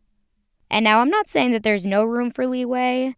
And 0.70 0.84
now 0.84 1.00
I'm 1.00 1.10
not 1.10 1.28
saying 1.28 1.52
that 1.52 1.62
there's 1.62 1.86
no 1.86 2.04
room 2.04 2.30
for 2.30 2.46
leeway. 2.46 3.14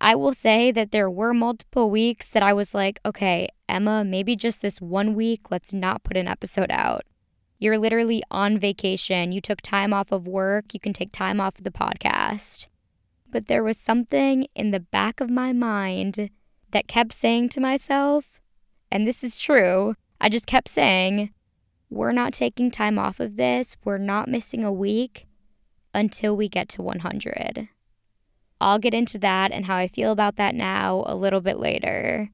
I 0.00 0.14
will 0.14 0.34
say 0.34 0.70
that 0.72 0.90
there 0.90 1.08
were 1.08 1.32
multiple 1.32 1.90
weeks 1.90 2.28
that 2.28 2.42
I 2.42 2.52
was 2.52 2.74
like, 2.74 3.00
okay, 3.06 3.48
Emma, 3.68 4.04
maybe 4.04 4.36
just 4.36 4.60
this 4.60 4.80
one 4.80 5.14
week, 5.14 5.50
let's 5.50 5.72
not 5.72 6.04
put 6.04 6.16
an 6.16 6.28
episode 6.28 6.70
out. 6.70 7.02
You're 7.62 7.78
literally 7.78 8.24
on 8.28 8.58
vacation. 8.58 9.30
You 9.30 9.40
took 9.40 9.62
time 9.62 9.92
off 9.92 10.10
of 10.10 10.26
work. 10.26 10.74
You 10.74 10.80
can 10.80 10.92
take 10.92 11.12
time 11.12 11.40
off 11.40 11.58
of 11.58 11.62
the 11.62 11.70
podcast. 11.70 12.66
But 13.30 13.46
there 13.46 13.62
was 13.62 13.78
something 13.78 14.48
in 14.56 14.72
the 14.72 14.80
back 14.80 15.20
of 15.20 15.30
my 15.30 15.52
mind 15.52 16.30
that 16.72 16.88
kept 16.88 17.12
saying 17.12 17.50
to 17.50 17.60
myself, 17.60 18.40
and 18.90 19.06
this 19.06 19.22
is 19.22 19.36
true, 19.36 19.94
I 20.20 20.28
just 20.28 20.48
kept 20.48 20.70
saying, 20.70 21.30
we're 21.88 22.10
not 22.10 22.32
taking 22.32 22.72
time 22.72 22.98
off 22.98 23.20
of 23.20 23.36
this. 23.36 23.76
We're 23.84 23.96
not 23.96 24.28
missing 24.28 24.64
a 24.64 24.72
week 24.72 25.28
until 25.94 26.36
we 26.36 26.48
get 26.48 26.68
to 26.70 26.82
100. 26.82 27.68
I'll 28.60 28.80
get 28.80 28.92
into 28.92 29.18
that 29.18 29.52
and 29.52 29.66
how 29.66 29.76
I 29.76 29.86
feel 29.86 30.10
about 30.10 30.34
that 30.34 30.56
now 30.56 31.04
a 31.06 31.14
little 31.14 31.40
bit 31.40 31.60
later. 31.60 32.30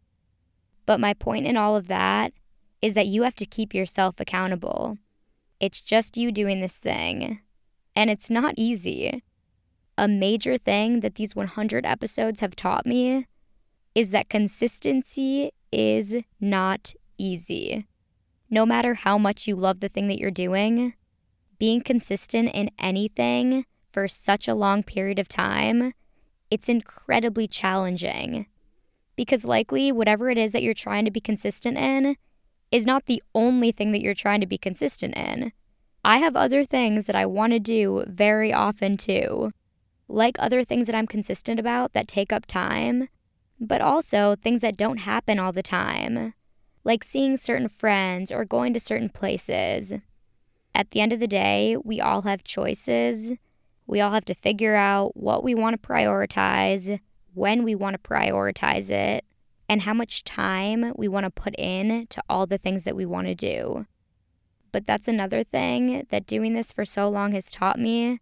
But 0.87 1.01
my 1.01 1.13
point 1.13 1.47
in 1.47 1.59
all 1.59 1.77
of 1.77 1.87
that 1.89 2.33
is 2.81 2.95
that 2.95 3.09
you 3.09 3.25
have 3.25 3.35
to 3.35 3.45
keep 3.45 3.75
yourself 3.75 4.19
accountable. 4.19 4.97
It's 5.61 5.81
just 5.81 6.17
you 6.17 6.31
doing 6.31 6.61
this 6.61 6.79
thing. 6.79 7.41
And 7.97 8.11
it's 8.11 8.31
not 8.31 8.55
easy. 8.57 9.23
A 9.97 10.07
major 10.07 10.57
thing 10.57 11.01
that 11.01 11.17
these 11.17 11.35
100 11.35 11.85
episodes 11.85 12.41
have 12.41 12.55
taught 12.55 12.87
me 12.87 13.27
is 13.95 14.11
that 14.11 14.29
consistency 14.29 15.51
is 15.73 16.17
not 16.41 16.95
easy. 17.19 17.87
No 18.49 18.65
matter 18.65 18.95
how 18.95 19.19
much 19.19 19.49
you 19.49 19.57
love 19.57 19.81
the 19.81 19.89
thing 19.89 20.07
that 20.09 20.19
you're 20.19 20.31
doing, 20.31 20.95
being 21.59 21.81
consistent 21.81 22.51
in 22.55 22.71
anything 22.79 23.67
for 23.91 24.07
such 24.07 24.47
a 24.47 24.55
long 24.55 24.85
period 24.85 25.19
of 25.19 25.29
time, 25.29 25.93
it's 26.51 26.69
incredibly 26.69 27.49
challenging. 27.49 28.47
Because 29.17 29.45
likely, 29.45 29.91
whatever 29.91 30.31
it 30.31 30.39
is 30.39 30.53
that 30.53 30.63
you're 30.63 30.75
trying 30.75 31.05
to 31.05 31.11
be 31.11 31.21
consistent 31.21 31.77
in 31.77 32.17
is 32.71 32.87
not 32.87 33.07
the 33.07 33.23
only 33.35 33.73
thing 33.73 33.93
that 33.93 34.01
you're 34.01 34.15
trying 34.15 34.41
to 34.41 34.47
be 34.47 34.59
consistent 34.59 35.17
in. 35.17 35.53
I 36.05 36.19
have 36.19 36.37
other 36.37 36.65
things 36.65 37.07
that 37.07 37.17
I 37.17 37.27
want 37.27 37.53
to 37.53 37.59
do 37.59 38.05
very 38.07 38.53
often 38.53 38.97
too, 38.97 39.53
like 40.09 40.37
other 40.39 40.65
things 40.65 40.87
that 40.87 40.95
I'm 40.97 41.07
consistent 41.07 41.59
about 41.59 41.93
that 41.93 42.09
take 42.09 42.33
up 42.33 42.47
time, 42.47 43.09
but 43.61 43.81
also 43.81 44.35
things 44.35 44.61
that 44.61 44.77
don't 44.77 45.01
happen 45.01 45.39
all 45.39 45.53
the 45.53 45.63
time, 45.63 46.35
like 46.85 47.05
seeing 47.05 47.37
certain 47.37 47.69
friends 47.69 48.31
or 48.31 48.45
going 48.45 48.73
to 48.75 48.81
certain 48.81 49.09
places. 49.09 49.93
At 50.75 50.93
the 50.93 51.01
end 51.01 51.13
of 51.13 51.21
the 51.21 51.27
day, 51.27 51.77
we 51.83 52.01
all 52.01 52.23
have 52.23 52.45
choices. 52.45 53.33
We 53.87 54.01
all 54.01 54.13
have 54.13 54.25
to 54.27 54.35
figure 54.35 54.77
out 54.77 55.17
what 55.17 55.43
we 55.43 55.55
want 55.55 55.81
to 55.81 55.89
prioritize, 55.89 57.01
when 57.35 57.65
we 57.65 57.75
want 57.75 57.95
to 57.95 58.09
prioritize 58.09 58.91
it, 58.91 59.25
and 59.69 59.83
how 59.83 59.95
much 59.95 60.25
time 60.25 60.93
we 60.97 61.09
want 61.09 61.25
to 61.25 61.31
put 61.31 61.55
in 61.59 62.07
to 62.09 62.23
all 62.29 62.47
the 62.47 62.59
things 62.59 62.85
that 62.85 62.97
we 62.97 63.05
want 63.05 63.27
to 63.27 63.35
do. 63.35 63.87
But 64.73 64.87
that's 64.87 65.09
another 65.09 65.45
thing 65.45 66.07
that 66.11 66.27
doing 66.27 66.55
this 66.55 66.73
for 66.73 66.85
so 66.85 67.09
long 67.09 67.33
has 67.33 67.51
taught 67.51 67.79
me. 67.79 68.21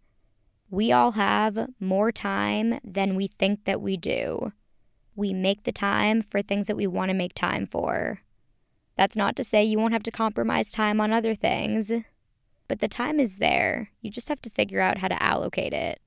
We 0.69 0.91
all 0.91 1.13
have 1.13 1.69
more 1.79 2.11
time 2.11 2.79
than 2.83 3.15
we 3.15 3.27
think 3.27 3.63
that 3.65 3.81
we 3.81 3.95
do. 3.95 4.51
We 5.15 5.33
make 5.33 5.63
the 5.63 5.71
time 5.71 6.21
for 6.21 6.41
things 6.41 6.67
that 6.67 6.75
we 6.75 6.87
want 6.87 7.09
to 7.09 7.15
make 7.15 7.33
time 7.33 7.65
for. 7.65 8.21
That's 8.97 9.15
not 9.15 9.35
to 9.37 9.43
say 9.43 9.63
you 9.63 9.77
won't 9.77 9.93
have 9.93 10.03
to 10.03 10.11
compromise 10.11 10.71
time 10.71 10.99
on 10.99 11.13
other 11.13 11.35
things, 11.35 11.91
but 12.67 12.79
the 12.79 12.87
time 12.87 13.19
is 13.19 13.37
there. 13.37 13.91
You 14.01 14.11
just 14.11 14.29
have 14.29 14.41
to 14.41 14.49
figure 14.49 14.81
out 14.81 14.97
how 14.97 15.07
to 15.07 15.21
allocate 15.21 15.73
it. 15.73 16.01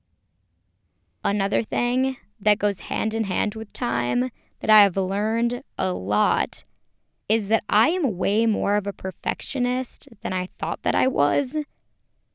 Another 1.23 1.63
thing 1.63 2.17
that 2.39 2.59
goes 2.59 2.81
hand 2.81 3.13
in 3.13 3.23
hand 3.23 3.55
with 3.55 3.71
time 3.73 4.31
that 4.61 4.69
I 4.69 4.83
have 4.83 4.97
learned 4.97 5.63
a 5.77 5.91
lot 5.91 6.63
is 7.27 7.47
that 7.47 7.63
I 7.69 7.89
am 7.89 8.17
way 8.17 8.45
more 8.45 8.75
of 8.75 8.87
a 8.87 8.93
perfectionist 8.93 10.09
than 10.21 10.33
I 10.33 10.45
thought 10.45 10.83
that 10.83 10.95
I 10.95 11.07
was. 11.07 11.57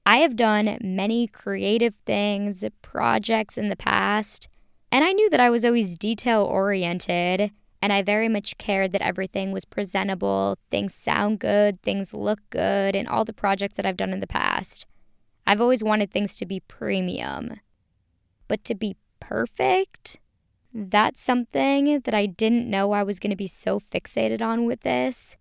I 0.04 0.18
have 0.18 0.36
done 0.36 0.78
many 0.80 1.26
creative 1.26 1.94
things, 2.06 2.64
projects 2.82 3.58
in 3.58 3.68
the 3.68 3.76
past, 3.76 4.48
and 4.92 5.04
I 5.04 5.12
knew 5.12 5.28
that 5.30 5.40
I 5.40 5.50
was 5.50 5.64
always 5.64 5.98
detail 5.98 6.42
oriented, 6.42 7.50
and 7.82 7.92
I 7.92 8.02
very 8.02 8.28
much 8.28 8.56
cared 8.56 8.92
that 8.92 9.02
everything 9.02 9.52
was 9.52 9.64
presentable, 9.64 10.58
things 10.70 10.94
sound 10.94 11.40
good, 11.40 11.80
things 11.82 12.14
look 12.14 12.40
good, 12.50 12.96
and 12.96 13.06
all 13.06 13.24
the 13.24 13.32
projects 13.32 13.76
that 13.76 13.86
I've 13.86 13.96
done 13.96 14.12
in 14.12 14.20
the 14.20 14.26
past. 14.26 14.86
I've 15.46 15.60
always 15.60 15.84
wanted 15.84 16.10
things 16.10 16.36
to 16.36 16.46
be 16.46 16.60
premium. 16.60 17.60
But 18.48 18.64
to 18.64 18.74
be 18.74 18.96
perfect, 19.20 20.18
that's 20.78 21.22
something 21.22 22.00
that 22.00 22.12
I 22.12 22.26
didn't 22.26 22.68
know 22.68 22.92
I 22.92 23.02
was 23.02 23.18
going 23.18 23.30
to 23.30 23.36
be 23.36 23.46
so 23.46 23.80
fixated 23.80 24.42
on 24.42 24.66
with 24.66 24.82
this. 24.82 25.38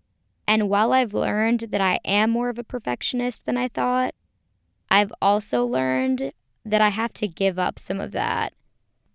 And 0.48 0.70
while 0.70 0.94
I've 0.94 1.14
learned 1.14 1.66
that 1.72 1.82
I 1.82 2.00
am 2.06 2.30
more 2.30 2.48
of 2.48 2.58
a 2.58 2.64
perfectionist 2.64 3.46
than 3.46 3.58
I 3.58 3.68
thought, 3.68 4.16
I've 4.90 5.12
also 5.22 5.66
learned 5.66 6.32
that 6.64 6.80
I 6.80 6.88
have 6.88 7.12
to 7.14 7.28
give 7.28 7.60
up 7.60 7.80
some 7.80 8.00
of 8.00 8.14
that. 8.14 8.54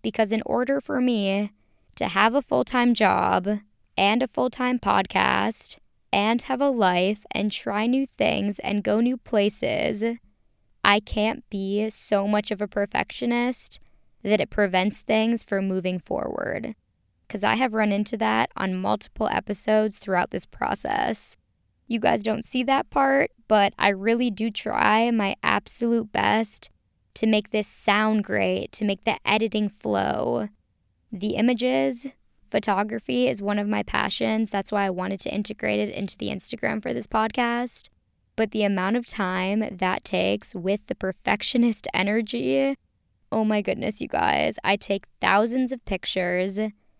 Because 0.02 0.30
in 0.30 0.42
order 0.44 0.78
for 0.78 1.00
me 1.00 1.52
to 1.94 2.08
have 2.08 2.34
a 2.34 2.42
full 2.42 2.64
time 2.64 2.92
job 2.92 3.60
and 3.96 4.22
a 4.22 4.28
full 4.28 4.50
time 4.50 4.78
podcast 4.78 5.78
and 6.12 6.42
have 6.42 6.60
a 6.60 6.68
life 6.68 7.24
and 7.30 7.50
try 7.50 7.86
new 7.86 8.06
things 8.06 8.58
and 8.58 8.84
go 8.84 9.00
new 9.00 9.16
places, 9.16 10.04
I 10.84 11.00
can't 11.00 11.48
be 11.48 11.88
so 11.88 12.28
much 12.28 12.50
of 12.50 12.60
a 12.60 12.68
perfectionist 12.68 13.80
that 14.22 14.40
it 14.40 14.50
prevents 14.50 14.98
things 14.98 15.42
from 15.42 15.68
moving 15.68 15.98
forward. 15.98 16.74
Because 17.26 17.44
I 17.44 17.54
have 17.54 17.74
run 17.74 17.92
into 17.92 18.16
that 18.18 18.50
on 18.56 18.74
multiple 18.74 19.28
episodes 19.28 19.98
throughout 19.98 20.30
this 20.30 20.46
process. 20.46 21.36
You 21.86 22.00
guys 22.00 22.22
don't 22.22 22.44
see 22.44 22.62
that 22.64 22.90
part, 22.90 23.30
but 23.48 23.72
I 23.78 23.88
really 23.88 24.30
do 24.30 24.50
try 24.50 25.10
my 25.10 25.36
absolute 25.42 26.12
best 26.12 26.70
to 27.14 27.26
make 27.26 27.50
this 27.50 27.66
sound 27.66 28.24
great, 28.24 28.72
to 28.72 28.84
make 28.84 29.04
the 29.04 29.16
editing 29.24 29.68
flow. 29.68 30.48
The 31.10 31.30
images, 31.30 32.14
photography 32.50 33.28
is 33.28 33.42
one 33.42 33.58
of 33.58 33.68
my 33.68 33.82
passions. 33.82 34.50
That's 34.50 34.72
why 34.72 34.84
I 34.86 34.90
wanted 34.90 35.20
to 35.20 35.34
integrate 35.34 35.80
it 35.80 35.94
into 35.94 36.16
the 36.16 36.28
Instagram 36.28 36.82
for 36.82 36.92
this 36.92 37.06
podcast. 37.06 37.88
But 38.36 38.52
the 38.52 38.62
amount 38.62 38.96
of 38.96 39.06
time 39.06 39.64
that 39.70 40.04
takes 40.04 40.54
with 40.54 40.86
the 40.86 40.94
perfectionist 40.94 41.86
energy 41.94 42.76
Oh 43.32 43.44
my 43.44 43.62
goodness, 43.62 44.00
you 44.00 44.08
guys. 44.08 44.58
I 44.64 44.74
take 44.76 45.06
thousands 45.20 45.70
of 45.70 45.84
pictures. 45.84 46.58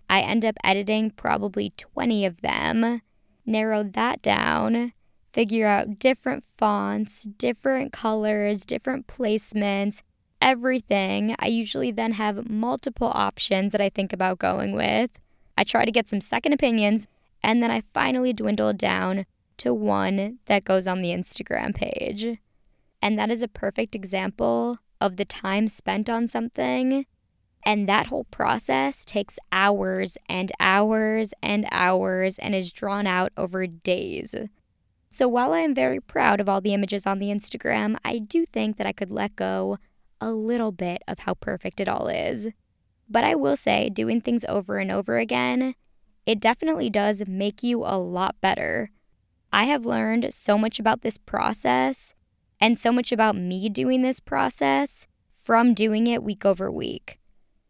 I 0.08 0.20
end 0.20 0.44
up 0.44 0.56
editing 0.62 1.10
probably 1.10 1.72
20 1.76 2.24
of 2.24 2.40
them, 2.40 3.02
narrow 3.44 3.82
that 3.82 4.22
down, 4.22 4.92
figure 5.32 5.66
out 5.66 5.98
different 5.98 6.44
fonts, 6.56 7.24
different 7.24 7.92
colors, 7.92 8.64
different 8.64 9.08
placements, 9.08 10.02
everything. 10.40 11.34
I 11.40 11.46
usually 11.46 11.90
then 11.90 12.12
have 12.12 12.48
multiple 12.48 13.10
options 13.12 13.72
that 13.72 13.80
I 13.80 13.88
think 13.88 14.12
about 14.12 14.38
going 14.38 14.72
with. 14.72 15.10
I 15.58 15.64
try 15.64 15.84
to 15.84 15.92
get 15.92 16.08
some 16.08 16.20
second 16.20 16.52
opinions, 16.52 17.08
and 17.42 17.60
then 17.60 17.72
I 17.72 17.82
finally 17.92 18.32
dwindle 18.32 18.72
down 18.72 19.26
to 19.58 19.74
one 19.74 20.38
that 20.46 20.64
goes 20.64 20.86
on 20.86 21.02
the 21.02 21.10
Instagram 21.10 21.74
page. 21.74 22.38
And 23.02 23.18
that 23.18 23.30
is 23.30 23.42
a 23.42 23.48
perfect 23.48 23.94
example 23.96 24.78
of 25.00 25.16
the 25.16 25.24
time 25.24 25.68
spent 25.68 26.08
on 26.08 26.28
something. 26.28 27.06
And 27.64 27.88
that 27.88 28.06
whole 28.06 28.24
process 28.24 29.04
takes 29.04 29.38
hours 29.52 30.16
and 30.28 30.50
hours 30.58 31.32
and 31.42 31.66
hours 31.70 32.38
and 32.38 32.54
is 32.54 32.72
drawn 32.72 33.06
out 33.06 33.32
over 33.36 33.66
days. 33.66 34.34
So 35.10 35.28
while 35.28 35.52
I 35.52 35.60
am 35.60 35.74
very 35.74 36.00
proud 36.00 36.40
of 36.40 36.48
all 36.48 36.60
the 36.60 36.72
images 36.72 37.06
on 37.06 37.18
the 37.18 37.30
Instagram, 37.30 37.96
I 38.04 38.18
do 38.18 38.46
think 38.46 38.76
that 38.76 38.86
I 38.86 38.92
could 38.92 39.10
let 39.10 39.36
go 39.36 39.78
a 40.20 40.30
little 40.30 40.72
bit 40.72 41.02
of 41.08 41.20
how 41.20 41.34
perfect 41.34 41.80
it 41.80 41.88
all 41.88 42.08
is. 42.08 42.48
But 43.08 43.24
I 43.24 43.34
will 43.34 43.56
say, 43.56 43.90
doing 43.90 44.20
things 44.20 44.44
over 44.48 44.78
and 44.78 44.90
over 44.90 45.18
again, 45.18 45.74
it 46.26 46.38
definitely 46.38 46.90
does 46.90 47.26
make 47.26 47.62
you 47.62 47.82
a 47.84 47.98
lot 47.98 48.40
better. 48.40 48.90
I 49.52 49.64
have 49.64 49.84
learned 49.84 50.32
so 50.32 50.56
much 50.56 50.78
about 50.78 51.02
this 51.02 51.18
process 51.18 52.14
and 52.60 52.76
so 52.76 52.92
much 52.92 53.10
about 53.12 53.36
me 53.36 53.68
doing 53.68 54.02
this 54.02 54.20
process 54.20 55.06
from 55.30 55.74
doing 55.74 56.06
it 56.06 56.22
week 56.22 56.44
over 56.44 56.70
week. 56.70 57.18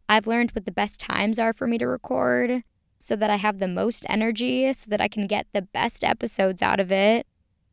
I've 0.09 0.27
learned 0.27 0.51
what 0.51 0.65
the 0.65 0.71
best 0.71 0.99
times 0.99 1.39
are 1.39 1.53
for 1.53 1.67
me 1.67 1.77
to 1.77 1.87
record 1.87 2.63
so 2.99 3.15
that 3.15 3.29
I 3.29 3.37
have 3.37 3.59
the 3.59 3.67
most 3.67 4.05
energy, 4.09 4.71
so 4.73 4.85
that 4.89 5.01
I 5.01 5.07
can 5.07 5.25
get 5.25 5.47
the 5.53 5.61
best 5.61 6.03
episodes 6.03 6.61
out 6.61 6.79
of 6.79 6.91
it, 6.91 7.25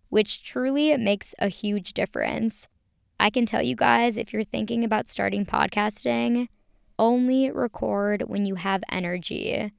which 0.08 0.42
truly 0.42 0.96
makes 0.96 1.34
a 1.38 1.48
huge 1.48 1.92
difference. 1.92 2.66
I 3.20 3.28
can 3.30 3.44
tell 3.44 3.62
you 3.62 3.75
guys 3.75 4.16
if 4.16 4.32
you're 4.32 4.44
thinking 4.44 4.84
about 4.84 5.08
starting 5.08 5.44
podcasting, 5.44 6.46
only 6.98 7.50
record 7.50 8.22
when 8.28 8.46
you 8.46 8.54
have 8.54 8.82
energy. 8.90 9.72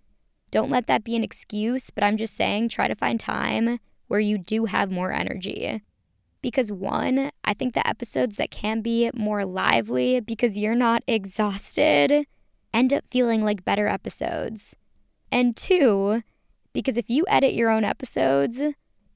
Don't 0.51 0.69
let 0.69 0.87
that 0.87 1.03
be 1.03 1.15
an 1.15 1.23
excuse, 1.23 1.89
but 1.89 2.03
I'm 2.03 2.17
just 2.17 2.35
saying 2.35 2.69
try 2.69 2.87
to 2.87 2.95
find 2.95 3.19
time 3.19 3.79
where 4.07 4.19
you 4.19 4.37
do 4.37 4.65
have 4.65 4.91
more 4.91 5.11
energy. 5.11 5.81
Because 6.41 6.71
one, 6.71 7.31
I 7.43 7.53
think 7.53 7.73
the 7.73 7.85
episodes 7.87 8.37
that 8.37 8.51
can 8.51 8.81
be 8.81 9.11
more 9.13 9.45
lively 9.45 10.19
because 10.19 10.57
you're 10.57 10.75
not 10.75 11.03
exhausted 11.07 12.25
end 12.73 12.93
up 12.93 13.03
feeling 13.11 13.43
like 13.43 13.65
better 13.65 13.87
episodes. 13.87 14.75
And 15.31 15.55
two, 15.55 16.23
because 16.73 16.97
if 16.97 17.09
you 17.09 17.25
edit 17.27 17.53
your 17.53 17.69
own 17.69 17.83
episodes, 17.83 18.61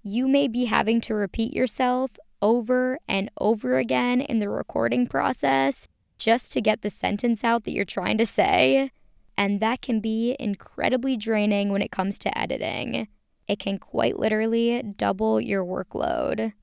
you 0.01 0.27
may 0.27 0.47
be 0.47 0.65
having 0.65 0.99
to 1.01 1.15
repeat 1.15 1.53
yourself 1.53 2.17
over 2.41 2.99
and 3.07 3.31
over 3.39 3.77
again 3.77 4.19
in 4.19 4.39
the 4.39 4.49
recording 4.49 5.07
process 5.07 5.87
just 6.17 6.51
to 6.51 6.61
get 6.61 6.81
the 6.81 6.89
sentence 6.89 7.43
out 7.43 7.63
that 7.63 7.71
you're 7.71 7.85
trying 7.85 8.17
to 8.17 8.25
say. 8.25 8.91
And 9.37 9.59
that 9.61 9.81
can 9.81 9.99
be 9.99 10.35
incredibly 10.39 11.17
draining 11.17 11.71
when 11.71 11.81
it 11.81 11.91
comes 11.91 12.19
to 12.19 12.37
editing. 12.37 13.07
It 13.47 13.59
can 13.59 13.79
quite 13.79 14.19
literally 14.19 14.83
double 14.95 15.41
your 15.41 15.65
workload. 15.65 16.53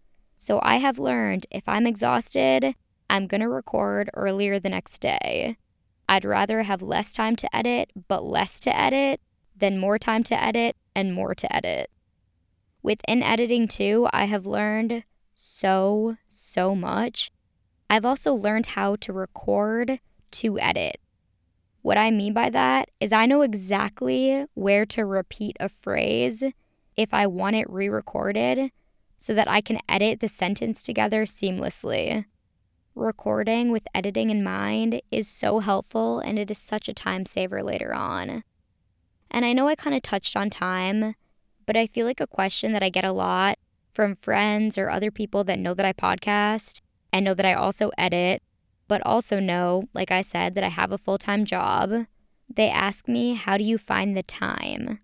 So 0.42 0.58
I 0.62 0.76
have 0.76 0.98
learned 0.98 1.46
if 1.50 1.64
I'm 1.68 1.86
exhausted, 1.86 2.74
I'm 3.10 3.26
going 3.26 3.42
to 3.42 3.48
record 3.48 4.08
earlier 4.14 4.58
the 4.58 4.70
next 4.70 5.00
day. 5.00 5.58
I'd 6.08 6.24
rather 6.24 6.62
have 6.62 6.80
less 6.80 7.12
time 7.12 7.36
to 7.36 7.54
edit, 7.54 7.90
but 8.08 8.24
less 8.24 8.58
to 8.60 8.74
edit, 8.74 9.20
than 9.54 9.78
more 9.78 9.98
time 9.98 10.22
to 10.24 10.42
edit 10.42 10.76
and 10.96 11.12
more 11.12 11.34
to 11.34 11.54
edit. 11.54 11.90
Within 12.82 13.22
editing, 13.22 13.68
too, 13.68 14.08
I 14.14 14.24
have 14.24 14.46
learned 14.46 15.04
so, 15.34 16.16
so 16.30 16.74
much. 16.74 17.30
I've 17.90 18.06
also 18.06 18.32
learned 18.32 18.68
how 18.68 18.96
to 18.96 19.12
record 19.12 20.00
to 20.30 20.58
edit. 20.58 21.02
What 21.82 21.98
I 21.98 22.10
mean 22.10 22.32
by 22.32 22.48
that 22.48 22.88
is 22.98 23.12
I 23.12 23.26
know 23.26 23.42
exactly 23.42 24.46
where 24.54 24.86
to 24.86 25.04
repeat 25.04 25.58
a 25.60 25.68
phrase 25.68 26.42
if 26.96 27.12
I 27.12 27.26
want 27.26 27.56
it 27.56 27.68
re 27.68 27.90
recorded 27.90 28.70
so 29.20 29.34
that 29.34 29.46
I 29.46 29.60
can 29.60 29.78
edit 29.86 30.20
the 30.20 30.28
sentence 30.28 30.82
together 30.82 31.26
seamlessly. 31.26 32.24
Recording 32.94 33.70
with 33.70 33.86
editing 33.94 34.30
in 34.30 34.42
mind 34.42 35.02
is 35.10 35.28
so 35.28 35.60
helpful 35.60 36.20
and 36.20 36.38
it 36.38 36.50
is 36.50 36.56
such 36.56 36.88
a 36.88 36.94
time 36.94 37.26
saver 37.26 37.62
later 37.62 37.92
on. 37.92 38.42
And 39.30 39.44
I 39.44 39.52
know 39.52 39.68
I 39.68 39.74
kind 39.74 39.94
of 39.94 40.00
touched 40.00 40.36
on 40.36 40.48
time, 40.48 41.14
but 41.66 41.76
I 41.76 41.86
feel 41.86 42.06
like 42.06 42.20
a 42.20 42.26
question 42.26 42.72
that 42.72 42.82
I 42.82 42.88
get 42.88 43.04
a 43.04 43.12
lot 43.12 43.58
from 43.92 44.14
friends 44.14 44.78
or 44.78 44.88
other 44.88 45.10
people 45.10 45.44
that 45.44 45.58
know 45.58 45.74
that 45.74 45.84
I 45.84 45.92
podcast 45.92 46.80
and 47.12 47.22
know 47.22 47.34
that 47.34 47.46
I 47.46 47.52
also 47.52 47.90
edit 47.98 48.42
but 48.88 49.06
also 49.06 49.38
know, 49.38 49.84
like 49.94 50.10
I 50.10 50.20
said, 50.20 50.56
that 50.56 50.64
I 50.64 50.68
have 50.68 50.90
a 50.90 50.98
full 50.98 51.16
time 51.16 51.44
job, 51.44 52.06
they 52.52 52.68
ask 52.68 53.06
me, 53.06 53.34
How 53.34 53.56
do 53.56 53.62
you 53.62 53.78
find 53.78 54.16
the 54.16 54.24
time? 54.24 54.98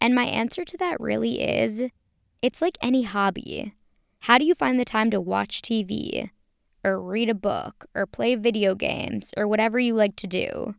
And 0.00 0.14
my 0.14 0.26
answer 0.26 0.64
to 0.64 0.76
that 0.76 1.00
really 1.00 1.40
is 1.40 1.82
it's 2.40 2.62
like 2.62 2.78
any 2.80 3.02
hobby. 3.02 3.74
How 4.20 4.38
do 4.38 4.44
you 4.44 4.54
find 4.54 4.78
the 4.78 4.84
time 4.84 5.10
to 5.10 5.20
watch 5.20 5.62
TV, 5.62 6.30
or 6.84 7.00
read 7.00 7.28
a 7.28 7.34
book, 7.34 7.86
or 7.94 8.06
play 8.06 8.34
video 8.34 8.74
games, 8.74 9.32
or 9.36 9.46
whatever 9.46 9.78
you 9.78 9.94
like 9.94 10.16
to 10.16 10.26
do? 10.26 10.74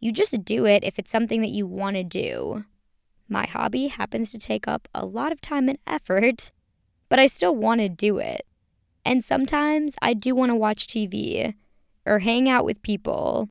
You 0.00 0.12
just 0.12 0.44
do 0.44 0.66
it 0.66 0.84
if 0.84 0.98
it's 0.98 1.10
something 1.10 1.40
that 1.40 1.50
you 1.50 1.66
want 1.66 1.96
to 1.96 2.04
do. 2.04 2.64
My 3.28 3.46
hobby 3.46 3.88
happens 3.88 4.30
to 4.32 4.38
take 4.38 4.68
up 4.68 4.88
a 4.94 5.04
lot 5.04 5.32
of 5.32 5.40
time 5.40 5.68
and 5.68 5.78
effort, 5.86 6.50
but 7.08 7.18
I 7.18 7.26
still 7.26 7.54
want 7.54 7.80
to 7.80 7.88
do 7.88 8.18
it. 8.18 8.46
And 9.04 9.24
sometimes 9.24 9.96
I 10.02 10.14
do 10.14 10.34
want 10.34 10.50
to 10.50 10.56
watch 10.56 10.86
TV 10.86 11.54
or 12.04 12.20
hang 12.20 12.48
out 12.48 12.64
with 12.64 12.82
people. 12.82 13.48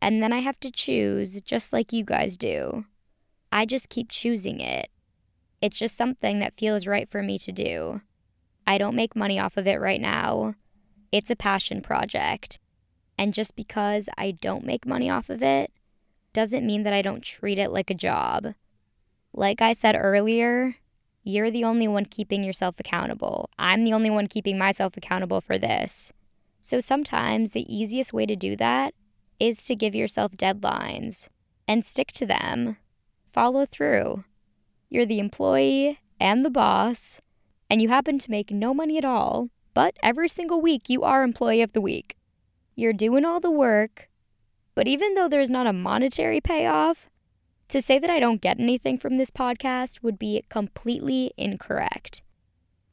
And 0.00 0.22
then 0.22 0.32
I 0.32 0.40
have 0.40 0.60
to 0.60 0.70
choose 0.70 1.40
just 1.40 1.72
like 1.72 1.92
you 1.92 2.04
guys 2.04 2.36
do. 2.36 2.84
I 3.50 3.64
just 3.64 3.88
keep 3.88 4.10
choosing 4.10 4.60
it. 4.60 4.90
It's 5.60 5.78
just 5.78 5.96
something 5.96 6.38
that 6.40 6.56
feels 6.56 6.86
right 6.86 7.08
for 7.08 7.22
me 7.22 7.38
to 7.40 7.52
do. 7.52 8.00
I 8.66 8.78
don't 8.78 8.96
make 8.96 9.16
money 9.16 9.38
off 9.38 9.56
of 9.56 9.66
it 9.66 9.80
right 9.80 10.00
now. 10.00 10.54
It's 11.12 11.30
a 11.30 11.36
passion 11.36 11.80
project. 11.80 12.58
And 13.18 13.32
just 13.32 13.56
because 13.56 14.08
I 14.18 14.32
don't 14.32 14.66
make 14.66 14.86
money 14.86 15.08
off 15.08 15.30
of 15.30 15.42
it 15.42 15.72
doesn't 16.32 16.66
mean 16.66 16.82
that 16.82 16.92
I 16.92 17.00
don't 17.00 17.22
treat 17.22 17.58
it 17.58 17.70
like 17.70 17.90
a 17.90 17.94
job. 17.94 18.54
Like 19.32 19.62
I 19.62 19.72
said 19.72 19.96
earlier, 19.98 20.76
you're 21.22 21.50
the 21.50 21.64
only 21.64 21.88
one 21.88 22.04
keeping 22.04 22.44
yourself 22.44 22.78
accountable. 22.78 23.50
I'm 23.58 23.84
the 23.84 23.92
only 23.92 24.10
one 24.10 24.26
keeping 24.26 24.58
myself 24.58 24.96
accountable 24.96 25.40
for 25.40 25.58
this. 25.58 26.12
So 26.60 26.80
sometimes 26.80 27.52
the 27.52 27.74
easiest 27.74 28.12
way 28.12 28.26
to 28.26 28.36
do 28.36 28.56
that 28.56 28.94
is 29.40 29.62
to 29.64 29.76
give 29.76 29.94
yourself 29.94 30.32
deadlines 30.32 31.28
and 31.66 31.84
stick 31.84 32.12
to 32.12 32.26
them. 32.26 32.76
Follow 33.32 33.66
through. 33.66 34.24
You're 34.88 35.06
the 35.06 35.18
employee 35.18 35.98
and 36.20 36.44
the 36.44 36.50
boss, 36.50 37.20
and 37.68 37.82
you 37.82 37.88
happen 37.88 38.18
to 38.18 38.30
make 38.30 38.50
no 38.50 38.72
money 38.72 38.98
at 38.98 39.04
all, 39.04 39.50
but 39.74 39.96
every 40.02 40.28
single 40.28 40.60
week 40.60 40.88
you 40.88 41.02
are 41.02 41.22
employee 41.22 41.62
of 41.62 41.72
the 41.72 41.80
week. 41.80 42.16
You're 42.74 42.92
doing 42.92 43.24
all 43.24 43.40
the 43.40 43.50
work, 43.50 44.08
but 44.74 44.86
even 44.86 45.14
though 45.14 45.28
there's 45.28 45.50
not 45.50 45.66
a 45.66 45.72
monetary 45.72 46.40
payoff, 46.40 47.08
to 47.68 47.82
say 47.82 47.98
that 47.98 48.10
I 48.10 48.20
don't 48.20 48.40
get 48.40 48.60
anything 48.60 48.96
from 48.96 49.16
this 49.16 49.30
podcast 49.30 50.02
would 50.02 50.18
be 50.18 50.44
completely 50.48 51.32
incorrect. 51.36 52.22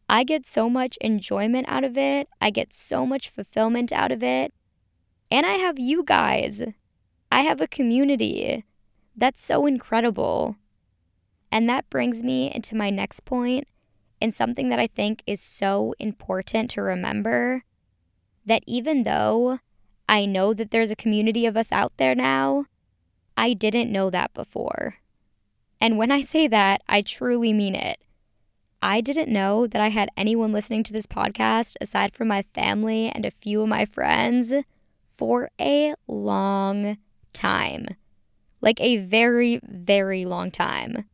I 0.10 0.24
get 0.24 0.46
so 0.46 0.70
much 0.70 0.98
enjoyment 1.02 1.68
out 1.70 1.84
of 1.84 1.98
it. 1.98 2.28
I 2.42 2.50
get 2.50 2.74
so 2.74 3.06
much 3.06 3.30
fulfillment 3.30 3.94
out 3.94 4.12
of 4.12 4.24
it. 4.24 4.54
And 5.32 5.46
I 5.46 5.54
have 5.54 5.80
you 5.80 6.04
guys. 6.04 6.64
I 7.32 7.42
have 7.42 7.62
a 7.62 7.68
community. 7.68 8.66
That's 9.16 9.42
so 9.42 9.66
incredible. 9.66 10.58
And 11.54 11.70
that 11.70 11.88
brings 11.92 12.24
me 12.24 12.52
into 12.52 12.76
my 12.76 12.90
next 12.90 13.26
point 13.26 13.68
and 14.20 14.34
something 14.34 14.70
that 14.70 14.80
I 14.80 14.88
think 14.88 15.22
is 15.28 15.40
so 15.40 15.94
important 16.00 16.72
to 16.72 16.82
remember 16.82 17.62
that 18.44 18.64
even 18.66 19.04
though 19.04 19.60
I 20.10 20.26
know 20.26 20.56
that 20.56 20.72
there's 20.72 20.90
a 20.90 20.96
community 20.96 21.46
of 21.46 21.56
us 21.56 21.72
out 21.72 21.96
there 21.98 22.16
now, 22.16 22.66
I 23.38 23.54
didn't 23.54 23.92
know 23.92 24.10
that 24.10 24.34
before. 24.34 24.96
And 25.80 26.00
when 26.00 26.12
I 26.12 26.22
say 26.22 26.48
that, 26.48 26.82
I 26.90 27.04
truly 27.04 27.54
mean 27.54 27.76
it. 27.76 28.02
I 28.82 29.00
didn't 29.00 29.32
know 29.32 29.68
that 29.68 29.80
I 29.80 29.90
had 29.90 30.10
anyone 30.18 30.54
listening 30.54 30.82
to 30.86 30.94
this 30.94 31.06
podcast 31.06 31.76
aside 31.80 32.16
from 32.16 32.30
my 32.30 32.42
family 32.42 33.12
and 33.14 33.28
a 33.28 33.32
few 33.32 33.62
of 33.62 33.70
my 33.70 33.86
friends 33.86 34.56
for 35.08 35.52
a 35.62 35.94
long 36.08 36.98
time. 37.32 37.90
Like 38.60 38.82
a 38.82 38.98
very, 38.98 39.60
very 39.64 40.26
long 40.26 40.50
time. 40.50 41.06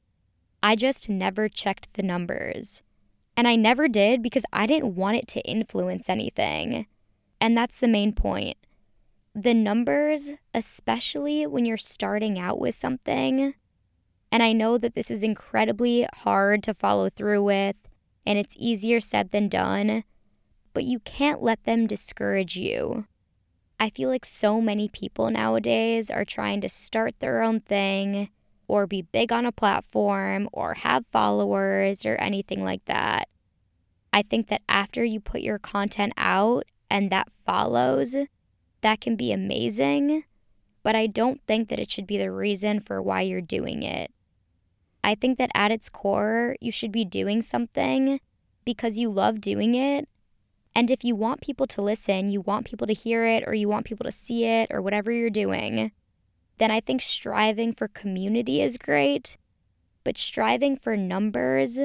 I 0.61 0.75
just 0.75 1.09
never 1.09 1.47
checked 1.47 1.93
the 1.93 2.03
numbers. 2.03 2.81
And 3.37 3.47
I 3.47 3.55
never 3.55 3.87
did 3.87 4.21
because 4.21 4.43
I 4.51 4.65
didn't 4.65 4.95
want 4.95 5.17
it 5.17 5.27
to 5.29 5.41
influence 5.41 6.09
anything. 6.09 6.87
And 7.39 7.57
that's 7.57 7.77
the 7.77 7.87
main 7.87 8.13
point. 8.13 8.57
The 9.33 9.53
numbers, 9.53 10.31
especially 10.53 11.47
when 11.47 11.65
you're 11.65 11.77
starting 11.77 12.37
out 12.37 12.59
with 12.59 12.75
something, 12.75 13.53
and 14.31 14.43
I 14.43 14.51
know 14.51 14.77
that 14.77 14.95
this 14.95 15.09
is 15.09 15.23
incredibly 15.23 16.05
hard 16.13 16.63
to 16.63 16.73
follow 16.73 17.09
through 17.09 17.43
with, 17.43 17.77
and 18.25 18.37
it's 18.37 18.55
easier 18.57 18.99
said 18.99 19.31
than 19.31 19.47
done, 19.47 20.03
but 20.73 20.83
you 20.83 20.99
can't 20.99 21.41
let 21.41 21.63
them 21.63 21.87
discourage 21.87 22.57
you. 22.57 23.05
I 23.79 23.89
feel 23.89 24.09
like 24.09 24.25
so 24.25 24.59
many 24.59 24.89
people 24.89 25.29
nowadays 25.31 26.11
are 26.11 26.25
trying 26.25 26.59
to 26.61 26.69
start 26.69 27.19
their 27.19 27.41
own 27.41 27.61
thing 27.61 28.29
or 28.69 28.87
be 28.87 29.01
big 29.01 29.33
on 29.33 29.45
a 29.45 29.51
platform 29.51 30.47
or 30.53 30.75
have 30.75 31.05
followers 31.07 32.05
or 32.05 32.15
anything 32.15 32.63
like 32.63 32.85
that. 32.85 33.27
I 34.13 34.21
think 34.21 34.47
that 34.47 34.61
after 34.69 35.03
you 35.03 35.19
put 35.19 35.41
your 35.41 35.59
content 35.59 36.13
out 36.15 36.63
and 36.89 37.09
that 37.09 37.27
follows, 37.45 38.15
that 38.81 39.01
can 39.01 39.15
be 39.15 39.31
amazing, 39.31 40.23
but 40.83 40.95
I 40.95 41.07
don't 41.07 41.41
think 41.47 41.69
that 41.69 41.79
it 41.79 41.91
should 41.91 42.07
be 42.07 42.17
the 42.17 42.31
reason 42.31 42.79
for 42.79 43.01
why 43.01 43.21
you're 43.21 43.41
doing 43.41 43.83
it. 43.83 44.11
I 45.03 45.15
think 45.15 45.37
that 45.37 45.51
at 45.53 45.71
its 45.71 45.89
core, 45.89 46.55
you 46.61 46.71
should 46.71 46.91
be 46.91 47.05
doing 47.05 47.41
something 47.41 48.19
because 48.65 48.97
you 48.97 49.09
love 49.09 49.41
doing 49.41 49.75
it. 49.75 50.07
And 50.75 50.91
if 50.91 51.03
you 51.03 51.15
want 51.15 51.41
people 51.41 51.65
to 51.67 51.81
listen, 51.81 52.29
you 52.29 52.41
want 52.41 52.65
people 52.65 52.85
to 52.87 52.93
hear 52.93 53.25
it, 53.25 53.43
or 53.47 53.53
you 53.53 53.67
want 53.67 53.85
people 53.85 54.05
to 54.05 54.11
see 54.11 54.45
it, 54.45 54.69
or 54.71 54.81
whatever 54.81 55.11
you're 55.11 55.29
doing, 55.29 55.91
then 56.59 56.71
I 56.71 56.79
think 56.79 57.01
striving 57.01 57.73
for 57.73 57.87
community 57.87 58.61
is 58.61 58.77
great. 58.77 59.37
But 60.03 60.17
striving 60.17 60.75
for 60.75 60.95
numbers, 60.95 61.79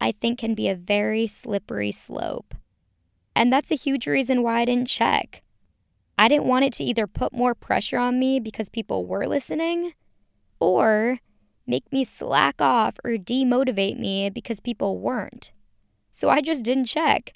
I 0.00 0.12
think, 0.12 0.38
can 0.38 0.54
be 0.54 0.68
a 0.68 0.74
very 0.74 1.26
slippery 1.26 1.92
slope. 1.92 2.54
And 3.34 3.52
that's 3.52 3.70
a 3.70 3.76
huge 3.76 4.06
reason 4.06 4.42
why 4.42 4.60
I 4.60 4.64
didn't 4.64 4.88
check. 4.88 5.42
I 6.18 6.28
didn't 6.28 6.46
want 6.46 6.64
it 6.64 6.72
to 6.74 6.84
either 6.84 7.06
put 7.06 7.32
more 7.32 7.54
pressure 7.54 7.98
on 7.98 8.18
me 8.18 8.38
because 8.38 8.68
people 8.68 9.06
were 9.06 9.26
listening 9.26 9.94
or 10.60 11.18
make 11.66 11.92
me 11.92 12.04
slack 12.04 12.60
off 12.60 12.96
or 13.04 13.12
demotivate 13.12 13.98
me 13.98 14.28
because 14.30 14.60
people 14.60 14.98
weren't. 14.98 15.52
So 16.10 16.28
I 16.28 16.40
just 16.40 16.64
didn't 16.64 16.84
check. 16.84 17.32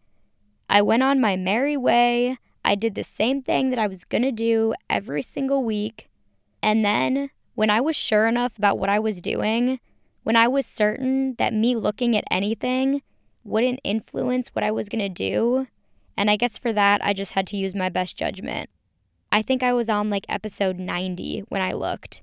I 0.68 0.82
went 0.82 1.02
on 1.02 1.20
my 1.20 1.36
merry 1.36 1.76
way. 1.76 2.36
I 2.64 2.74
did 2.74 2.94
the 2.94 3.04
same 3.04 3.42
thing 3.42 3.70
that 3.70 3.78
I 3.78 3.86
was 3.86 4.04
going 4.04 4.22
to 4.22 4.32
do 4.32 4.74
every 4.90 5.22
single 5.22 5.64
week. 5.64 6.08
And 6.66 6.84
then, 6.84 7.30
when 7.54 7.70
I 7.70 7.80
was 7.80 7.94
sure 7.94 8.26
enough 8.26 8.58
about 8.58 8.76
what 8.76 8.90
I 8.90 8.98
was 8.98 9.22
doing, 9.22 9.78
when 10.24 10.34
I 10.34 10.48
was 10.48 10.66
certain 10.66 11.36
that 11.36 11.54
me 11.54 11.76
looking 11.76 12.16
at 12.16 12.24
anything 12.28 13.02
wouldn't 13.44 13.78
influence 13.84 14.48
what 14.48 14.64
I 14.64 14.72
was 14.72 14.88
going 14.88 14.98
to 14.98 15.08
do, 15.08 15.68
and 16.16 16.28
I 16.28 16.34
guess 16.34 16.58
for 16.58 16.72
that, 16.72 17.00
I 17.04 17.12
just 17.12 17.34
had 17.34 17.46
to 17.46 17.56
use 17.56 17.76
my 17.76 17.88
best 17.88 18.16
judgment. 18.16 18.68
I 19.30 19.42
think 19.42 19.62
I 19.62 19.72
was 19.72 19.88
on 19.88 20.10
like 20.10 20.26
episode 20.28 20.80
90 20.80 21.44
when 21.50 21.62
I 21.62 21.72
looked. 21.72 22.22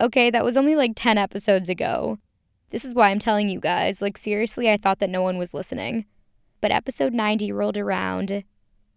Okay, 0.00 0.30
that 0.30 0.44
was 0.44 0.56
only 0.56 0.74
like 0.74 0.92
10 0.96 1.18
episodes 1.18 1.68
ago. 1.68 2.18
This 2.70 2.86
is 2.86 2.94
why 2.94 3.10
I'm 3.10 3.18
telling 3.18 3.50
you 3.50 3.60
guys. 3.60 4.00
Like, 4.00 4.16
seriously, 4.16 4.70
I 4.70 4.78
thought 4.78 5.00
that 5.00 5.10
no 5.10 5.20
one 5.20 5.36
was 5.36 5.52
listening. 5.52 6.06
But 6.62 6.72
episode 6.72 7.12
90 7.12 7.52
rolled 7.52 7.76
around, 7.76 8.42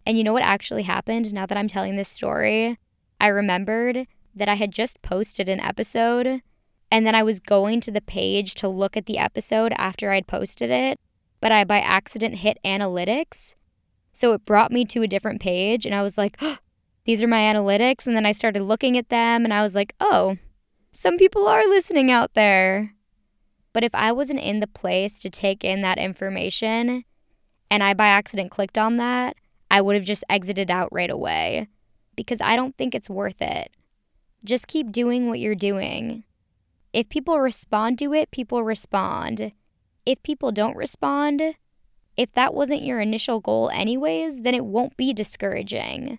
and 0.06 0.16
you 0.16 0.24
know 0.24 0.32
what 0.32 0.42
actually 0.42 0.84
happened 0.84 1.34
now 1.34 1.44
that 1.44 1.58
I'm 1.58 1.68
telling 1.68 1.96
this 1.96 2.08
story? 2.08 2.78
I 3.20 3.26
remembered 3.26 4.06
that 4.36 4.48
I 4.48 4.54
had 4.54 4.70
just 4.70 5.02
posted 5.02 5.48
an 5.48 5.60
episode, 5.60 6.42
and 6.90 7.06
then 7.06 7.14
I 7.14 7.22
was 7.22 7.40
going 7.40 7.80
to 7.80 7.90
the 7.90 8.00
page 8.00 8.54
to 8.56 8.68
look 8.68 8.96
at 8.96 9.06
the 9.06 9.18
episode 9.18 9.72
after 9.76 10.12
I'd 10.12 10.26
posted 10.26 10.70
it, 10.70 11.00
but 11.40 11.50
I 11.50 11.64
by 11.64 11.80
accident 11.80 12.36
hit 12.36 12.58
analytics. 12.64 13.54
So 14.12 14.32
it 14.32 14.44
brought 14.44 14.72
me 14.72 14.84
to 14.86 15.02
a 15.02 15.08
different 15.08 15.40
page, 15.40 15.84
and 15.84 15.94
I 15.94 16.02
was 16.02 16.16
like, 16.16 16.36
oh, 16.40 16.58
these 17.04 17.22
are 17.22 17.28
my 17.28 17.40
analytics. 17.40 18.06
And 18.06 18.14
then 18.14 18.26
I 18.26 18.32
started 18.32 18.62
looking 18.62 18.96
at 18.96 19.08
them, 19.08 19.44
and 19.44 19.52
I 19.52 19.62
was 19.62 19.74
like, 19.74 19.94
oh, 20.00 20.36
some 20.92 21.18
people 21.18 21.46
are 21.46 21.66
listening 21.66 22.10
out 22.10 22.34
there. 22.34 22.94
But 23.74 23.84
if 23.84 23.94
I 23.94 24.10
wasn't 24.12 24.40
in 24.40 24.60
the 24.60 24.66
place 24.66 25.18
to 25.18 25.28
take 25.28 25.62
in 25.62 25.82
that 25.82 25.98
information 25.98 27.04
and 27.70 27.82
I 27.82 27.92
by 27.92 28.06
accident 28.06 28.50
clicked 28.50 28.78
on 28.78 28.96
that, 28.96 29.36
I 29.70 29.82
would 29.82 29.96
have 29.96 30.06
just 30.06 30.24
exited 30.30 30.70
out 30.70 30.88
right 30.90 31.10
away 31.10 31.68
because 32.16 32.40
I 32.40 32.56
don't 32.56 32.74
think 32.78 32.94
it's 32.94 33.10
worth 33.10 33.42
it. 33.42 33.75
Just 34.44 34.68
keep 34.68 34.92
doing 34.92 35.28
what 35.28 35.40
you're 35.40 35.54
doing. 35.54 36.24
If 36.92 37.08
people 37.08 37.40
respond 37.40 37.98
to 37.98 38.12
it, 38.14 38.30
people 38.30 38.62
respond. 38.62 39.52
If 40.04 40.22
people 40.22 40.52
don't 40.52 40.76
respond, 40.76 41.42
if 42.16 42.32
that 42.32 42.54
wasn't 42.54 42.82
your 42.82 43.00
initial 43.00 43.40
goal, 43.40 43.70
anyways, 43.70 44.40
then 44.40 44.54
it 44.54 44.64
won't 44.64 44.96
be 44.96 45.12
discouraging. 45.12 46.18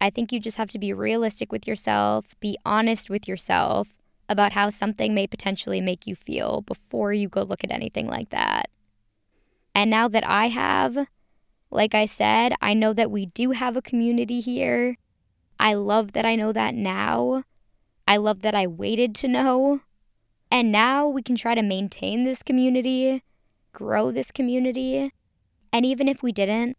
I 0.00 0.10
think 0.10 0.32
you 0.32 0.40
just 0.40 0.56
have 0.56 0.70
to 0.70 0.78
be 0.78 0.92
realistic 0.92 1.52
with 1.52 1.68
yourself, 1.68 2.34
be 2.40 2.56
honest 2.64 3.10
with 3.10 3.28
yourself, 3.28 3.96
about 4.28 4.52
how 4.52 4.70
something 4.70 5.14
may 5.14 5.26
potentially 5.26 5.80
make 5.80 6.06
you 6.06 6.16
feel 6.16 6.62
before 6.62 7.12
you 7.12 7.28
go 7.28 7.42
look 7.42 7.62
at 7.62 7.70
anything 7.70 8.06
like 8.06 8.30
that. 8.30 8.70
And 9.74 9.90
now 9.90 10.08
that 10.08 10.26
I 10.26 10.48
have, 10.48 11.06
like 11.70 11.94
I 11.94 12.06
said, 12.06 12.54
I 12.60 12.74
know 12.74 12.92
that 12.92 13.10
we 13.10 13.26
do 13.26 13.50
have 13.52 13.76
a 13.76 13.82
community 13.82 14.40
here. 14.40 14.96
I 15.60 15.74
love 15.74 16.12
that 16.12 16.24
I 16.24 16.36
know 16.36 16.52
that 16.52 16.74
now. 16.74 17.44
I 18.08 18.16
love 18.16 18.40
that 18.40 18.54
I 18.54 18.66
waited 18.66 19.14
to 19.16 19.28
know. 19.28 19.82
And 20.50 20.72
now 20.72 21.06
we 21.06 21.22
can 21.22 21.36
try 21.36 21.54
to 21.54 21.60
maintain 21.60 22.24
this 22.24 22.42
community, 22.42 23.22
grow 23.74 24.10
this 24.10 24.32
community. 24.32 25.12
And 25.70 25.84
even 25.84 26.08
if 26.08 26.22
we 26.22 26.32
didn't, 26.32 26.78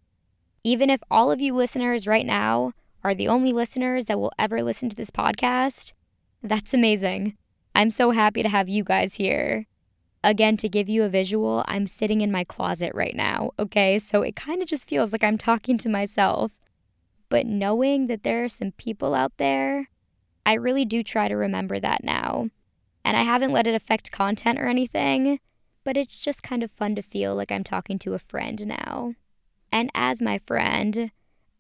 even 0.64 0.90
if 0.90 1.00
all 1.12 1.32
of 1.32 1.40
you 1.40 1.54
listeners 1.54 2.08
right 2.08 2.26
now 2.26 2.74
are 3.04 3.14
the 3.14 3.28
only 3.28 3.54
listeners 3.54 4.06
that 4.06 4.20
will 4.20 4.34
ever 4.40 4.64
listen 4.64 4.90
to 4.90 4.96
this 4.96 5.12
podcast, 5.12 5.94
that's 6.42 6.74
amazing. 6.74 7.38
I'm 7.76 7.92
so 7.92 8.10
happy 8.12 8.42
to 8.42 8.50
have 8.50 8.68
you 8.68 8.84
guys 8.84 9.14
here. 9.14 9.68
Again, 10.24 10.58
to 10.58 10.68
give 10.68 10.90
you 10.90 11.04
a 11.04 11.10
visual, 11.10 11.64
I'm 11.68 11.86
sitting 11.86 12.22
in 12.22 12.32
my 12.32 12.44
closet 12.44 12.94
right 12.96 13.16
now, 13.16 13.52
okay? 13.60 14.00
So 14.00 14.24
it 14.24 14.36
kind 14.36 14.64
of 14.64 14.68
just 14.68 14.90
feels 14.90 15.12
like 15.12 15.24
I'm 15.24 15.38
talking 15.38 15.78
to 15.78 15.88
myself. 15.88 16.52
But 17.32 17.46
knowing 17.46 18.08
that 18.08 18.24
there 18.24 18.44
are 18.44 18.50
some 18.50 18.74
people 18.74 19.16
out 19.16 19.38
there, 19.38 19.88
I 20.46 20.56
really 20.56 20.84
do 20.84 21.02
try 21.02 21.30
to 21.30 21.36
remember 21.36 21.80
that 21.80 22.04
now. 22.04 22.50
And 23.06 23.16
I 23.16 23.24
haven't 23.24 23.54
let 23.54 23.68
it 23.68 23.74
affect 23.74 24.12
content 24.12 24.60
or 24.60 24.68
anything, 24.68 25.40
but 25.86 25.96
it's 25.96 26.20
just 26.20 26.44
kind 26.44 26.62
of 26.62 26.70
fun 26.70 26.94
to 26.96 27.02
feel 27.02 27.34
like 27.34 27.50
I'm 27.50 27.64
talking 27.64 27.98
to 28.00 28.16
a 28.16 28.20
friend 28.20 28.68
now. 28.68 29.14
And 29.72 29.90
as 29.96 30.22
my 30.22 30.40
friend, 30.40 31.12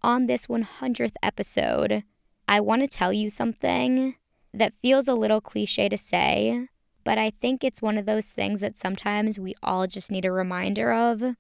on 0.04 0.26
this 0.26 0.48
100th 0.48 1.14
episode, 1.24 2.04
I 2.50 2.60
want 2.60 2.82
to 2.82 2.88
tell 2.90 3.14
you 3.14 3.30
something 3.30 4.16
that 4.54 4.74
feels 4.82 5.08
a 5.08 5.14
little 5.14 5.40
cliche 5.40 5.88
to 5.88 5.98
say, 5.98 6.68
but 7.06 7.18
I 7.18 7.32
think 7.42 7.64
it's 7.64 7.82
one 7.82 7.98
of 7.98 8.06
those 8.06 8.32
things 8.32 8.60
that 8.60 8.78
sometimes 8.78 9.40
we 9.40 9.56
all 9.64 9.88
just 9.88 10.12
need 10.12 10.26
a 10.26 10.34
reminder 10.34 10.92
of. 10.92 11.38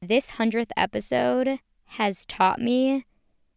This 0.00 0.30
100th 0.32 0.70
episode 0.78 1.58
has 1.84 2.24
taught 2.24 2.58
me, 2.58 3.04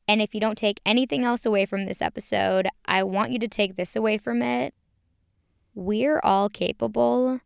and 0.08 0.22
if 0.22 0.34
you 0.34 0.42
don't 0.42 0.58
take 0.58 0.82
anything 0.86 1.24
else 1.24 1.46
away 1.46 1.66
from 1.66 1.86
this 1.86 2.02
episode, 2.02 2.68
I 2.86 3.04
want 3.04 3.32
you 3.32 3.40
to 3.40 3.48
take 3.48 3.76
this 3.76 3.96
away 3.96 4.18
from 4.18 4.42
it. 4.42 4.74
We're 5.76 6.20
all 6.24 6.50
capable 6.50 7.42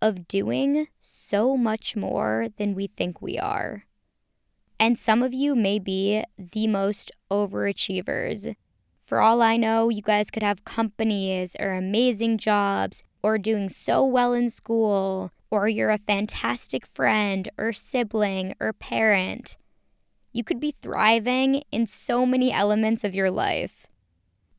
of 0.00 0.28
doing 0.28 0.88
so 1.00 1.56
much 1.56 1.96
more 1.96 2.48
than 2.56 2.74
we 2.74 2.86
think 2.86 3.20
we 3.20 3.38
are. 3.38 3.84
And 4.78 4.98
some 4.98 5.22
of 5.22 5.34
you 5.34 5.56
may 5.56 5.78
be 5.78 6.22
the 6.38 6.68
most 6.68 7.10
overachievers 7.30 8.54
for 9.08 9.22
all 9.22 9.40
I 9.40 9.56
know, 9.56 9.88
you 9.88 10.02
guys 10.02 10.30
could 10.30 10.42
have 10.42 10.66
companies 10.66 11.56
or 11.58 11.72
amazing 11.72 12.36
jobs 12.36 13.02
or 13.22 13.38
doing 13.38 13.70
so 13.70 14.04
well 14.04 14.34
in 14.34 14.50
school, 14.50 15.32
or 15.50 15.66
you're 15.66 15.88
a 15.88 15.96
fantastic 15.96 16.84
friend 16.84 17.48
or 17.56 17.72
sibling 17.72 18.52
or 18.60 18.74
parent. 18.74 19.56
You 20.38 20.44
could 20.44 20.60
be 20.60 20.70
thriving 20.70 21.64
in 21.72 21.88
so 21.88 22.24
many 22.24 22.52
elements 22.52 23.02
of 23.02 23.12
your 23.12 23.28
life. 23.28 23.88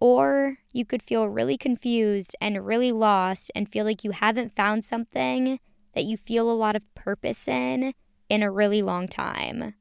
Or 0.01 0.57
you 0.73 0.83
could 0.83 1.01
feel 1.01 1.29
really 1.29 1.57
confused 1.57 2.35
and 2.41 2.65
really 2.65 2.91
lost 2.91 3.49
and 3.55 3.71
feel 3.71 3.85
like 3.85 4.03
you 4.03 4.11
haven't 4.11 4.57
found 4.57 4.83
something 4.83 5.61
that 5.95 6.03
you 6.03 6.17
feel 6.17 6.51
a 6.51 6.61
lot 6.63 6.75
of 6.75 6.93
purpose 6.95 7.47
in 7.47 7.93
in 8.27 8.43
a 8.43 8.51
really 8.51 8.81
long 8.81 9.07
time. 9.07 9.75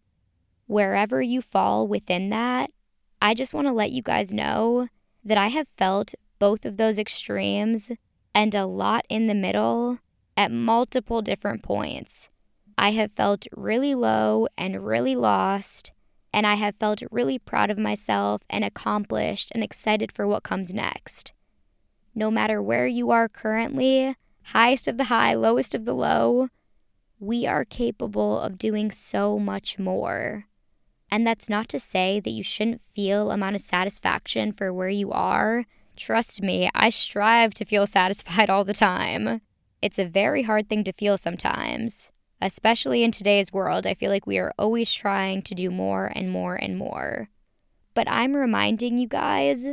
Wherever 0.69 1.21
you 1.21 1.43
fall 1.43 1.89
within 1.89 2.31
that, 2.31 2.71
I 3.21 3.35
just 3.35 3.53
want 3.53 3.67
to 3.67 3.73
let 3.73 3.91
you 3.91 4.01
guys 4.01 4.33
know 4.33 4.87
that 5.25 5.37
I 5.37 5.49
have 5.49 5.67
felt 5.77 6.15
both 6.39 6.65
of 6.65 6.77
those 6.77 7.01
extremes 7.01 7.91
and 8.33 8.55
a 8.55 8.67
lot 8.67 9.05
in 9.09 9.27
the 9.27 9.35
middle 9.35 9.99
at 10.37 10.53
multiple 10.53 11.23
different 11.23 11.65
points. 11.65 12.29
I 12.81 12.93
have 12.93 13.11
felt 13.11 13.49
really 13.57 13.97
low 13.97 14.47
and 14.57 14.87
really 14.87 15.17
lost, 15.17 15.91
and 16.33 16.47
I 16.47 16.55
have 16.55 16.77
felt 16.77 17.03
really 17.11 17.37
proud 17.37 17.73
of 17.73 17.79
myself 17.79 18.43
and 18.49 18.65
accomplished 18.65 19.51
and 19.53 19.65
excited 19.65 20.13
for 20.13 20.29
what 20.29 20.45
comes 20.45 20.73
next. 20.73 21.33
No 22.15 22.31
matter 22.31 22.63
where 22.63 22.87
you 22.87 23.11
are 23.11 23.29
currently, 23.29 24.15
highest 24.45 24.87
of 24.87 24.97
the 24.97 25.05
high, 25.05 25.35
lowest 25.35 25.75
of 25.75 25.87
the 25.87 25.93
low, 25.93 26.51
we 27.19 27.49
are 27.49 27.65
capable 27.65 28.39
of 28.39 28.59
doing 28.59 28.93
so 28.93 29.41
much 29.41 29.81
more. 29.81 30.47
And 31.11 31.27
that's 31.27 31.49
not 31.49 31.69
to 31.71 31.81
say 31.81 32.21
that 32.21 32.31
you 32.31 32.45
shouldn't 32.45 32.81
feel 32.81 33.33
amount 33.33 33.57
of 33.57 33.61
satisfaction 33.61 34.53
for 34.53 34.73
where 34.73 34.89
you 34.89 35.11
are. 35.11 35.65
Trust 35.97 36.43
me, 36.43 36.71
I 36.77 36.91
strive 36.91 37.55
to 37.55 37.65
feel 37.65 37.89
satisfied 37.89 38.49
all 38.51 38.63
the 38.63 38.73
time. 38.73 39.41
It's 39.83 39.99
a 39.99 40.07
very 40.07 40.45
hard 40.45 40.69
thing 40.69 40.85
to 40.85 40.93
feel 40.93 41.19
sometimes. 41.19 42.13
Especially 42.41 43.03
in 43.03 43.11
today's 43.11 43.53
world, 43.53 43.87
I 43.87 43.95
feel 43.95 44.11
like 44.11 44.27
we 44.27 44.39
are 44.39 44.53
always 44.59 44.93
trying 44.93 45.43
to 45.43 45.55
do 45.55 45.71
more 45.71 46.13
and 46.15 46.31
more 46.31 46.55
and 46.55 46.79
more. 46.79 47.29
But 47.95 48.09
I'm 48.11 48.37
reminding 48.37 48.99
you 48.99 49.09
guys 49.09 49.67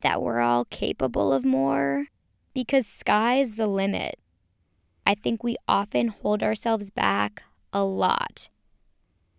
that 0.00 0.22
we're 0.22 0.40
all 0.40 0.64
capable 0.64 1.32
of 1.32 1.44
more 1.44 2.06
because 2.54 2.86
sky's 2.86 3.54
the 3.54 3.66
limit. 3.66 4.18
I 5.06 5.14
think 5.14 5.42
we 5.42 5.56
often 5.66 6.08
hold 6.08 6.42
ourselves 6.42 6.90
back 6.90 7.42
a 7.72 7.84
lot 7.84 8.48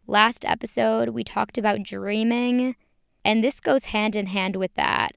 Last 0.09 0.43
episode, 0.43 1.09
we 1.09 1.23
talked 1.23 1.59
about 1.59 1.83
dreaming, 1.83 2.75
and 3.23 3.43
this 3.43 3.59
goes 3.59 3.85
hand 3.85 4.15
in 4.15 4.25
hand 4.25 4.55
with 4.55 4.73
that. 4.73 5.11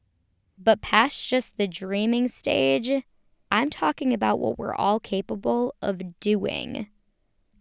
But 0.59 0.83
past 0.83 1.27
just 1.27 1.57
the 1.57 1.67
dreaming 1.67 2.29
stage, 2.29 3.03
I'm 3.51 3.71
talking 3.71 4.13
about 4.13 4.39
what 4.39 4.59
we're 4.59 4.75
all 4.75 5.01
capable 5.01 5.75
of 5.81 6.21
doing. 6.21 6.89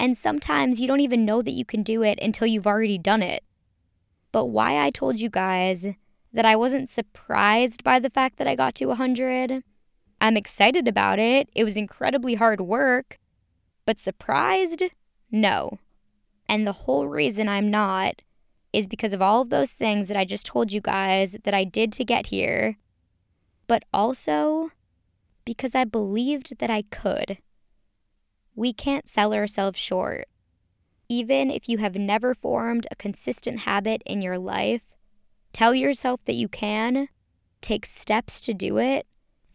And 0.01 0.17
sometimes 0.17 0.81
you 0.81 0.87
don't 0.87 0.99
even 0.99 1.25
know 1.25 1.43
that 1.43 1.51
you 1.51 1.63
can 1.63 1.83
do 1.83 2.01
it 2.01 2.17
until 2.19 2.47
you've 2.47 2.65
already 2.65 2.97
done 2.97 3.21
it. 3.21 3.43
But 4.31 4.47
why 4.47 4.83
I 4.83 4.89
told 4.89 5.19
you 5.19 5.29
guys 5.29 5.85
that 6.33 6.43
I 6.43 6.55
wasn't 6.55 6.89
surprised 6.89 7.83
by 7.83 7.99
the 7.99 8.09
fact 8.09 8.37
that 8.37 8.47
I 8.47 8.55
got 8.55 8.73
to 8.75 8.87
100. 8.87 9.63
I'm 10.19 10.37
excited 10.37 10.87
about 10.87 11.19
it. 11.19 11.49
It 11.53 11.65
was 11.65 11.77
incredibly 11.77 12.33
hard 12.33 12.61
work. 12.61 13.19
But 13.85 13.99
surprised? 13.99 14.81
No. 15.29 15.77
And 16.49 16.65
the 16.65 16.71
whole 16.71 17.07
reason 17.07 17.47
I'm 17.47 17.69
not 17.69 18.23
is 18.73 18.87
because 18.87 19.13
of 19.13 19.21
all 19.21 19.41
of 19.41 19.51
those 19.51 19.73
things 19.73 20.07
that 20.07 20.17
I 20.17 20.25
just 20.25 20.47
told 20.47 20.71
you 20.71 20.81
guys 20.81 21.35
that 21.43 21.53
I 21.53 21.63
did 21.63 21.93
to 21.93 22.03
get 22.03 22.27
here, 22.27 22.79
but 23.67 23.83
also 23.93 24.71
because 25.45 25.75
I 25.75 25.83
believed 25.83 26.57
that 26.57 26.71
I 26.71 26.81
could. 26.81 27.37
We 28.55 28.73
can't 28.73 29.07
sell 29.07 29.33
ourselves 29.33 29.79
short. 29.79 30.27
Even 31.07 31.49
if 31.49 31.67
you 31.67 31.77
have 31.79 31.95
never 31.95 32.33
formed 32.33 32.87
a 32.89 32.95
consistent 32.95 33.59
habit 33.59 34.01
in 34.05 34.21
your 34.21 34.37
life, 34.37 34.83
tell 35.53 35.73
yourself 35.73 36.21
that 36.25 36.35
you 36.35 36.47
can, 36.47 37.07
take 37.61 37.85
steps 37.85 38.39
to 38.41 38.53
do 38.53 38.77
it, 38.77 39.07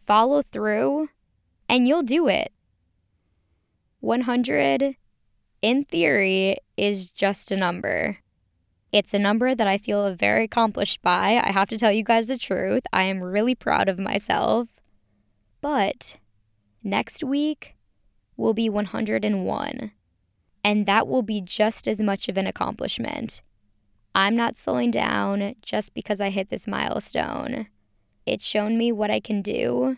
follow 0.05 0.41
through, 0.41 1.09
and 1.69 1.87
you'll 1.87 2.03
do 2.03 2.27
it. 2.27 2.51
100, 3.99 4.95
in 5.61 5.83
theory, 5.83 6.57
is 6.75 7.09
just 7.09 7.51
a 7.51 7.57
number. 7.57 8.19
It's 8.91 9.13
a 9.13 9.19
number 9.19 9.53
that 9.53 9.67
I 9.67 9.77
feel 9.77 10.13
very 10.13 10.45
accomplished 10.45 11.01
by. 11.01 11.41
I 11.43 11.51
have 11.51 11.69
to 11.69 11.77
tell 11.77 11.91
you 11.91 12.03
guys 12.03 12.27
the 12.27 12.37
truth. 12.37 12.83
I 12.93 13.03
am 13.03 13.21
really 13.21 13.55
proud 13.55 13.89
of 13.89 13.99
myself. 13.99 14.69
But 15.61 16.17
next 16.83 17.23
week 17.23 17.76
will 18.37 18.53
be 18.53 18.69
101. 18.69 19.91
And 20.63 20.85
that 20.85 21.07
will 21.07 21.23
be 21.23 21.41
just 21.41 21.87
as 21.87 22.01
much 22.01 22.29
of 22.29 22.37
an 22.37 22.47
accomplishment. 22.47 23.41
I'm 24.13 24.35
not 24.35 24.57
slowing 24.57 24.91
down 24.91 25.55
just 25.61 25.93
because 25.93 26.21
I 26.21 26.29
hit 26.29 26.49
this 26.49 26.67
milestone. 26.67 27.67
It's 28.25 28.45
shown 28.45 28.77
me 28.77 28.91
what 28.91 29.11
I 29.11 29.19
can 29.19 29.41
do. 29.41 29.97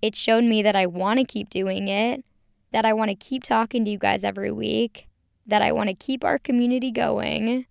It's 0.00 0.18
shown 0.18 0.48
me 0.48 0.62
that 0.62 0.74
I 0.74 0.86
want 0.86 1.20
to 1.20 1.24
keep 1.24 1.48
doing 1.50 1.88
it, 1.88 2.24
that 2.72 2.84
I 2.84 2.92
want 2.92 3.10
to 3.10 3.14
keep 3.14 3.44
talking 3.44 3.84
to 3.84 3.90
you 3.90 3.98
guys 3.98 4.24
every 4.24 4.50
week, 4.50 5.06
that 5.46 5.62
I 5.62 5.70
want 5.70 5.88
to 5.88 5.94
keep 5.94 6.24
our 6.24 6.38
community 6.38 6.90
going. 6.90 7.66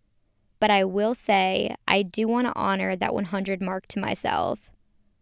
But 0.60 0.72
I 0.72 0.84
will 0.86 1.16
say, 1.16 1.76
I 1.88 2.04
do 2.04 2.28
want 2.28 2.48
to 2.48 2.56
honor 2.56 2.96
that 2.96 3.14
100 3.14 3.62
mark 3.62 3.88
to 3.88 4.00
myself. 4.00 4.70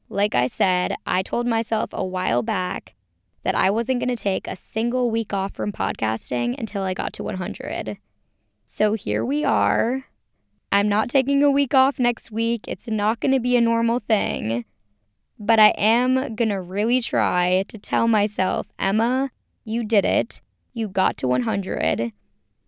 Like 0.09 0.35
I 0.35 0.47
said, 0.47 0.95
I 1.05 1.23
told 1.23 1.47
myself 1.47 1.91
a 1.93 2.03
while 2.03 2.43
back 2.43 2.95
that 3.43 3.55
I 3.55 3.69
wasn't 3.69 3.99
going 3.99 4.15
to 4.15 4.21
take 4.21 4.47
a 4.47 4.55
single 4.55 5.09
week 5.09 5.33
off 5.33 5.53
from 5.53 5.71
podcasting 5.71 6.57
until 6.57 6.83
I 6.83 6.93
got 6.93 7.13
to 7.13 7.23
100. 7.23 7.97
So 8.65 8.93
here 8.93 9.25
we 9.25 9.43
are. 9.43 10.05
I'm 10.71 10.87
not 10.87 11.09
taking 11.09 11.41
a 11.41 11.49
week 11.49 11.73
off 11.73 11.99
next 11.99 12.31
week. 12.31 12.65
It's 12.67 12.87
not 12.87 13.19
going 13.19 13.31
to 13.31 13.39
be 13.39 13.55
a 13.57 13.61
normal 13.61 13.99
thing. 13.99 14.65
But 15.39 15.59
I 15.59 15.69
am 15.69 16.35
going 16.35 16.49
to 16.49 16.61
really 16.61 17.01
try 17.01 17.63
to 17.69 17.77
tell 17.77 18.07
myself, 18.07 18.67
Emma, 18.77 19.31
you 19.63 19.83
did 19.83 20.05
it. 20.05 20.41
You 20.73 20.87
got 20.87 21.17
to 21.17 21.27
100. 21.27 22.11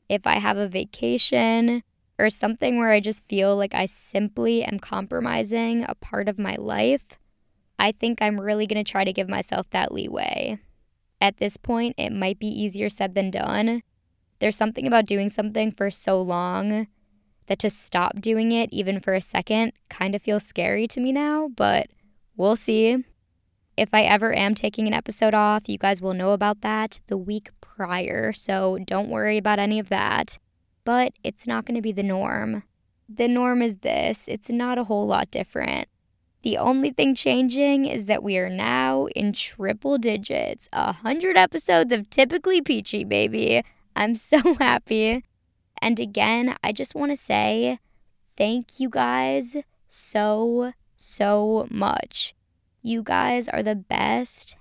If 0.09 0.25
I 0.25 0.35
have 0.35 0.57
a 0.57 0.67
vacation 0.67 1.83
or 2.17 2.29
something 2.29 2.77
where 2.77 2.91
I 2.91 2.99
just 2.99 3.27
feel 3.27 3.55
like 3.55 3.73
I 3.73 3.85
simply 3.85 4.63
am 4.63 4.79
compromising 4.79 5.85
a 5.87 5.95
part 5.95 6.29
of 6.29 6.39
my 6.39 6.55
life, 6.55 7.19
I 7.81 7.91
think 7.91 8.21
I'm 8.21 8.39
really 8.39 8.67
going 8.67 8.83
to 8.83 8.89
try 8.89 9.03
to 9.03 9.11
give 9.11 9.27
myself 9.27 9.67
that 9.71 9.91
leeway. 9.91 10.59
At 11.19 11.37
this 11.37 11.57
point, 11.57 11.95
it 11.97 12.11
might 12.11 12.37
be 12.37 12.45
easier 12.45 12.89
said 12.89 13.15
than 13.15 13.31
done. 13.31 13.81
There's 14.37 14.55
something 14.55 14.85
about 14.85 15.07
doing 15.07 15.31
something 15.31 15.71
for 15.71 15.89
so 15.89 16.21
long 16.21 16.85
that 17.47 17.57
to 17.57 17.71
stop 17.71 18.21
doing 18.21 18.51
it 18.51 18.69
even 18.71 18.99
for 18.99 19.15
a 19.15 19.19
second 19.19 19.73
kind 19.89 20.13
of 20.13 20.21
feels 20.21 20.45
scary 20.45 20.87
to 20.89 21.01
me 21.01 21.11
now, 21.11 21.49
but 21.55 21.87
we'll 22.37 22.55
see. 22.55 23.03
If 23.75 23.89
I 23.93 24.03
ever 24.03 24.31
am 24.31 24.53
taking 24.53 24.85
an 24.85 24.93
episode 24.93 25.33
off, 25.33 25.67
you 25.67 25.79
guys 25.79 26.01
will 26.01 26.13
know 26.13 26.33
about 26.33 26.61
that 26.61 26.99
the 27.07 27.17
week 27.17 27.49
prior, 27.61 28.31
so 28.31 28.77
don't 28.85 29.09
worry 29.09 29.37
about 29.37 29.57
any 29.57 29.79
of 29.79 29.89
that. 29.89 30.37
But 30.83 31.13
it's 31.23 31.47
not 31.47 31.65
going 31.65 31.75
to 31.75 31.81
be 31.81 31.91
the 31.91 32.03
norm. 32.03 32.61
The 33.09 33.27
norm 33.27 33.63
is 33.63 33.77
this 33.77 34.27
it's 34.27 34.51
not 34.51 34.77
a 34.77 34.83
whole 34.83 35.07
lot 35.07 35.31
different. 35.31 35.87
The 36.43 36.57
only 36.57 36.89
thing 36.89 37.13
changing 37.13 37.85
is 37.85 38.07
that 38.07 38.23
we 38.23 38.37
are 38.37 38.49
now 38.49 39.05
in 39.15 39.33
triple 39.33 39.97
digits. 39.97 40.67
A 40.73 40.91
hundred 40.91 41.37
episodes 41.37 41.91
of 41.91 42.09
Typically 42.09 42.61
Peachy, 42.61 43.03
baby. 43.03 43.63
I'm 43.95 44.15
so 44.15 44.55
happy. 44.59 45.23
And 45.81 45.99
again, 45.99 46.55
I 46.63 46.71
just 46.71 46.95
want 46.95 47.11
to 47.11 47.15
say 47.17 47.79
thank 48.37 48.79
you 48.79 48.89
guys 48.89 49.57
so, 49.87 50.73
so 50.97 51.67
much. 51.69 52.33
You 52.81 53.03
guys 53.03 53.47
are 53.47 53.61
the 53.61 53.75
best. 53.75 54.55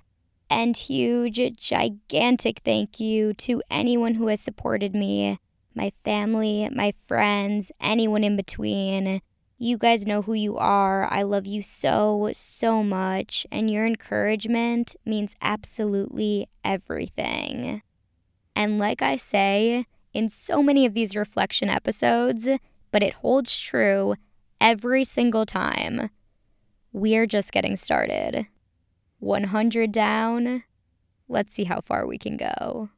And 0.50 0.76
huge, 0.76 1.40
gigantic 1.56 2.60
thank 2.64 2.98
you 2.98 3.32
to 3.34 3.62
anyone 3.70 4.14
who 4.14 4.26
has 4.26 4.40
supported 4.40 4.94
me 4.94 5.38
my 5.72 5.92
family, 6.04 6.68
my 6.74 6.92
friends, 7.06 7.70
anyone 7.80 8.24
in 8.24 8.36
between. 8.36 9.22
You 9.62 9.76
guys 9.76 10.06
know 10.06 10.22
who 10.22 10.32
you 10.32 10.56
are. 10.56 11.06
I 11.12 11.20
love 11.20 11.46
you 11.46 11.60
so, 11.60 12.30
so 12.32 12.82
much. 12.82 13.46
And 13.52 13.70
your 13.70 13.84
encouragement 13.84 14.96
means 15.04 15.36
absolutely 15.42 16.48
everything. 16.64 17.82
And 18.56 18.78
like 18.78 19.02
I 19.02 19.18
say 19.18 19.84
in 20.14 20.30
so 20.30 20.62
many 20.62 20.86
of 20.86 20.94
these 20.94 21.14
reflection 21.14 21.68
episodes, 21.68 22.48
but 22.90 23.02
it 23.02 23.12
holds 23.12 23.60
true 23.60 24.14
every 24.62 25.04
single 25.04 25.44
time, 25.44 26.08
we're 26.90 27.26
just 27.26 27.52
getting 27.52 27.76
started. 27.76 28.46
100 29.18 29.92
down. 29.92 30.64
Let's 31.28 31.52
see 31.52 31.64
how 31.64 31.82
far 31.82 32.06
we 32.06 32.16
can 32.16 32.38
go. 32.38 32.88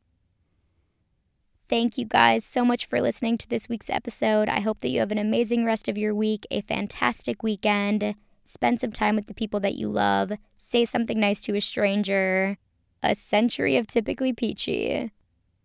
Thank 1.73 1.97
you 1.97 2.05
guys 2.05 2.45
so 2.45 2.67
much 2.67 2.85
for 2.85 3.01
listening 3.01 3.39
to 3.39 3.49
this 3.49 3.67
week's 3.67 3.89
episode. 3.89 4.47
I 4.47 4.61
hope 4.61 4.81
that 4.81 4.91
you 4.91 5.01
have 5.01 5.11
an 5.11 5.17
amazing 5.17 5.65
rest 5.65 5.89
of 5.89 5.97
your 5.97 6.15
week, 6.15 6.47
a 6.51 6.61
fantastic 6.61 7.43
weekend. 7.43 8.15
Spend 8.45 8.79
some 8.79 8.93
time 8.93 9.17
with 9.17 9.27
the 9.27 9.33
people 9.33 9.59
that 9.61 9.77
you 9.77 9.89
love. 9.89 10.33
Say 10.55 10.85
something 10.85 11.19
nice 11.19 11.41
to 11.45 11.57
a 11.57 11.63
stranger. 11.63 12.59
A 13.03 13.15
century 13.15 13.79
of 13.79 13.87
typically 13.87 14.35
peachy. 14.35 15.13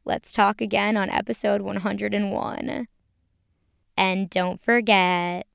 Let's 0.06 0.32
talk 0.32 0.62
again 0.62 0.96
on 0.96 1.10
episode 1.10 1.60
101. 1.60 2.88
And 3.98 4.30
don't 4.30 4.63
forget 4.63 5.46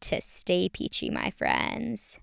to 0.00 0.20
stay 0.20 0.68
peachy, 0.68 1.10
my 1.10 1.30
friends. 1.30 2.18